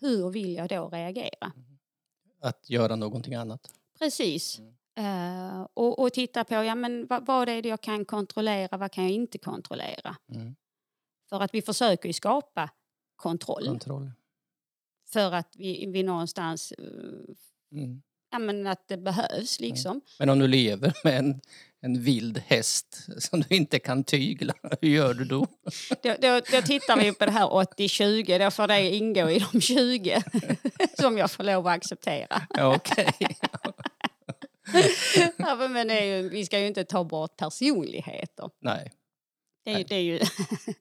hur 0.00 0.30
vill 0.30 0.54
jag 0.54 0.68
då 0.68 0.88
reagera? 0.88 1.52
Att 2.42 2.70
göra 2.70 2.96
någonting 2.96 3.34
annat. 3.34 3.70
Precis. 3.98 4.60
Eh, 4.96 5.66
och, 5.74 5.98
och 5.98 6.12
titta 6.12 6.44
på 6.44 6.54
ja, 6.54 6.74
men 6.74 7.06
vad, 7.06 7.26
vad 7.26 7.48
är 7.48 7.62
det 7.62 7.68
jag 7.68 7.80
kan 7.80 8.04
kontrollera, 8.04 8.76
vad 8.76 8.92
kan 8.92 9.04
jag 9.04 9.12
inte 9.12 9.38
kontrollera? 9.38 10.16
Mm. 10.32 10.56
För 11.28 11.40
att 11.40 11.54
vi 11.54 11.62
försöker 11.62 12.08
ju 12.08 12.12
skapa 12.12 12.70
kontroll. 13.16 13.66
Kontroll. 13.66 14.10
för 15.12 15.32
att 15.32 15.56
vi, 15.56 15.86
vi 15.86 16.02
någonstans, 16.02 16.72
eh, 16.72 16.84
Mm. 17.72 18.02
Ja 18.32 18.38
men 18.38 18.66
att 18.66 18.88
det 18.88 18.96
behövs 18.96 19.60
liksom. 19.60 20.00
Men 20.18 20.28
om 20.28 20.38
du 20.38 20.46
lever 20.48 20.92
med 21.04 21.18
en, 21.18 21.40
en 21.82 22.02
vild 22.02 22.42
häst 22.46 23.06
som 23.18 23.40
du 23.40 23.56
inte 23.56 23.78
kan 23.78 24.04
tygla, 24.04 24.54
hur 24.80 24.88
gör 24.88 25.14
du 25.14 25.24
då? 25.24 25.46
Då, 26.02 26.14
då, 26.20 26.40
då 26.52 26.62
tittar 26.62 26.96
vi 26.96 27.12
på 27.12 27.26
det 27.26 27.32
här 27.32 27.46
80-20, 27.46 28.44
då 28.44 28.50
får 28.50 28.66
det 28.66 28.90
ingå 28.90 29.30
i 29.30 29.44
de 29.52 29.60
20 29.60 30.22
som 31.00 31.18
jag 31.18 31.30
får 31.30 31.44
lov 31.44 31.66
att 31.66 31.76
acceptera. 31.76 32.42
Ja, 32.50 32.74
Okej. 32.74 33.12
Ja, 35.38 35.68
men 35.68 35.88
det 35.88 35.94
är 36.00 36.04
ju, 36.04 36.28
vi 36.28 36.46
ska 36.46 36.58
ju 36.58 36.66
inte 36.66 36.84
ta 36.84 37.04
bort 37.04 37.36
personligheter. 37.36 38.50
Nej. 38.60 38.92
Det 39.74 39.76
är, 39.76 39.78
ju- 39.78 39.84
det 39.84 39.94
är 39.94 40.00
ju, 40.00 40.20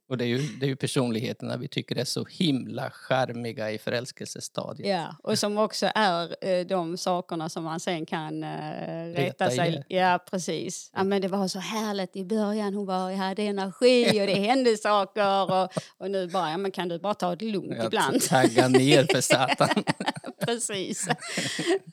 Och 0.09 0.17
det 0.17 0.23
är, 0.23 0.27
ju, 0.27 0.37
det 0.59 0.65
är 0.65 0.67
ju 0.67 0.75
personligheterna 0.75 1.57
vi 1.57 1.67
tycker 1.67 1.95
är 1.95 2.03
så 2.05 2.25
himla 2.29 2.89
charmiga 2.91 3.71
i 3.71 3.77
förälskelsestadiet. 3.77 4.89
ja, 4.89 5.15
och 5.23 5.39
som 5.39 5.57
också 5.57 5.91
är 5.95 6.35
eh, 6.47 6.65
de 6.65 6.97
sakerna 6.97 7.49
som 7.49 7.63
man 7.63 7.79
sen 7.79 8.05
kan 8.05 8.43
eh, 8.43 8.49
reta 9.15 9.21
Reta 9.21 9.49
sig. 9.49 9.69
ihjäl. 9.69 9.83
Ja, 9.87 10.19
precis. 10.31 10.91
Ja, 10.95 11.03
men 11.03 11.21
det 11.21 11.27
var 11.27 11.47
så 11.47 11.59
härligt 11.59 12.15
i 12.15 12.25
början, 12.25 12.73
hon 12.73 12.85
var, 12.85 13.11
hade 13.13 13.43
energi 13.43 14.21
och 14.21 14.27
det 14.27 14.35
hände 14.39 14.77
saker. 14.77 15.51
Och, 15.51 15.71
och 15.97 16.11
nu 16.11 16.27
bara, 16.27 16.51
ja, 16.51 16.57
men 16.57 16.71
kan 16.71 16.87
du 16.89 16.99
bara 16.99 17.13
ta 17.13 17.35
det 17.35 17.45
lugnt 17.45 17.73
Jag 17.77 17.85
ibland? 17.85 18.21
taggar 18.21 18.69
ner 18.69 19.07
för 19.11 19.21
satan. 19.21 19.83
Precis. 20.53 21.07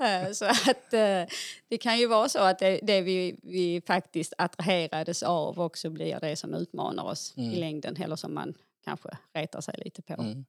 Eh, 0.00 0.32
så 0.32 0.44
att 0.44 0.92
eh, 0.94 1.22
det 1.68 1.78
kan 1.80 1.98
ju 1.98 2.06
vara 2.06 2.28
så 2.28 2.38
att 2.38 2.58
det, 2.58 2.80
det 2.82 3.00
vi, 3.00 3.36
vi 3.42 3.82
faktiskt 3.86 4.32
attraherades 4.38 5.22
av 5.22 5.60
också 5.60 5.90
blir 5.90 6.20
det 6.20 6.36
som 6.36 6.54
utmanar 6.54 7.04
oss 7.04 7.34
i 7.36 7.40
Mm. 7.46 7.58
längden 7.60 7.96
eller 8.02 8.16
som 8.16 8.34
man 8.34 8.54
kanske 8.84 9.08
retar 9.34 9.60
sig 9.60 9.74
lite 9.84 10.02
på. 10.02 10.12
Mm. 10.22 10.44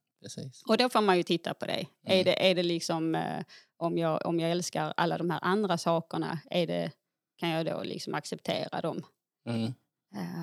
Och 0.66 0.76
då 0.78 0.88
får 0.88 1.00
man 1.00 1.16
ju 1.16 1.22
titta 1.22 1.54
på 1.54 1.66
det. 1.66 1.72
Mm. 2.06 2.20
Är 2.20 2.24
det, 2.24 2.50
är 2.50 2.54
det 2.54 2.62
liksom, 2.62 3.14
eh, 3.14 3.44
om, 3.76 3.98
jag, 3.98 4.26
om 4.26 4.40
jag 4.40 4.50
älskar 4.50 4.94
alla 4.96 5.18
de 5.18 5.30
här 5.30 5.40
andra 5.42 5.78
sakerna, 5.78 6.38
är 6.50 6.66
det, 6.66 6.90
kan 7.36 7.48
jag 7.48 7.66
då 7.66 7.82
liksom 7.82 8.14
acceptera 8.14 8.80
de 8.80 9.02
Mm. 9.48 9.72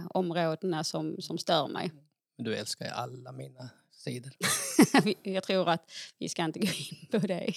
områdena 0.09 0.83
som, 0.83 1.21
som 1.21 1.37
stör 1.37 1.67
mig? 1.67 1.91
Du 2.37 2.55
älskar 2.55 2.85
ju 2.85 2.91
alla 2.91 3.31
mina 3.31 3.69
sidor. 4.09 4.31
jag 5.23 5.43
tror 5.43 5.69
att 5.69 5.91
vi 6.19 6.29
ska 6.29 6.43
inte 6.43 6.59
gå 6.59 6.65
in 6.67 7.07
på 7.21 7.27
det. 7.27 7.53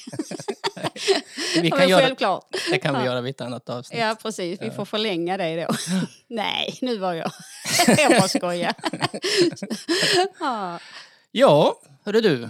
Vi 1.63 1.71
kan 1.71 1.89
göra, 1.89 2.01
Självklart. 2.03 2.47
det 2.71 2.79
kan 2.79 2.99
vi 2.99 3.05
göra 3.07 3.21
vid 3.21 3.31
ett 3.31 3.41
annat 3.41 3.69
avsnitt. 3.69 4.01
Ja, 4.01 4.17
precis. 4.23 4.61
Vi 4.63 4.67
Ja. 4.67 4.73
får 4.73 4.85
förlänga 4.85 5.37
det 5.37 5.65
då. 5.67 5.75
Nej, 6.29 6.79
nu 6.83 6.99
var 6.99 7.15
jag... 7.15 7.31
jag 7.87 8.11
bara 8.11 8.29
skojar. 8.29 8.75
ja. 10.41 10.79
Ja, 11.31 11.81
hörru 12.05 12.21
du. 12.21 12.49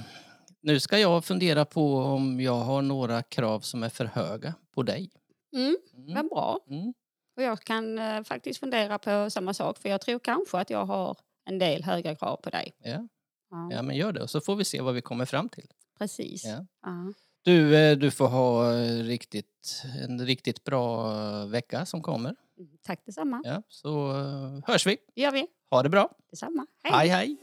Nu 0.63 0.81
ska 0.81 0.99
jag 0.99 1.25
fundera 1.25 1.65
på 1.65 1.97
om 1.99 2.41
jag 2.41 2.55
har 2.61 2.83
några 2.83 3.23
krav 3.23 3.61
som 3.61 3.83
är 3.83 3.89
för 3.89 4.05
höga 4.05 4.55
på 4.75 4.83
dig. 4.83 5.11
mm, 5.57 5.77
Mm. 5.97 6.15
vad 6.15 6.29
bra. 6.29 6.59
Mm. 6.71 6.93
Och 7.37 7.43
jag 7.43 7.61
kan 7.61 7.99
eh, 7.99 8.23
faktiskt 8.23 8.61
fundera 8.61 8.99
på 8.99 9.31
samma 9.31 9.55
sak, 9.55 9.79
för 9.79 9.89
jag 9.89 10.01
tror 10.01 10.19
kanske 10.19 10.59
att 10.59 10.71
jag 10.71 10.85
har 10.85 11.17
en 11.51 11.59
del 11.59 11.85
höga 11.85 12.15
krav 12.17 12.37
på 12.37 12.51
dig. 12.51 12.73
Ja, 12.83 13.09
Ja, 13.51 13.69
ja, 13.73 13.83
men 13.83 13.97
gör 13.97 14.13
det 14.13 14.23
och 14.23 14.31
så 14.31 14.41
får 14.41 14.57
vi 14.57 14.65
se 14.65 14.81
vad 14.81 14.95
vi 14.95 15.01
kommer 15.01 15.25
fram 15.25 15.49
till. 15.49 15.67
Precis. 15.99 16.45
Ja. 16.45 16.67
Ja. 16.83 17.13
Du, 17.43 17.77
eh, 17.77 17.97
du 17.97 18.11
får 18.11 18.29
ha 18.29 18.75
eh, 18.75 19.03
riktigt, 19.05 19.83
en 20.09 20.27
riktigt 20.27 20.65
bra 20.65 21.13
eh, 21.13 21.47
vecka 21.47 21.87
som 21.87 22.03
kommer. 22.03 22.37
Mm, 22.59 22.71
Tack 22.83 23.01
detsamma. 23.07 23.41
Ja, 23.45 23.63
så 23.69 24.13
hörs 24.67 24.87
vi. 24.87 24.97
Det 25.15 25.21
gör 25.23 25.33
vi. 25.33 25.47
Ha 25.71 25.83
det 25.83 25.89
bra. 25.89 26.11
Detsamma. 26.31 26.67
hej. 26.83 27.09
hej. 27.09 27.37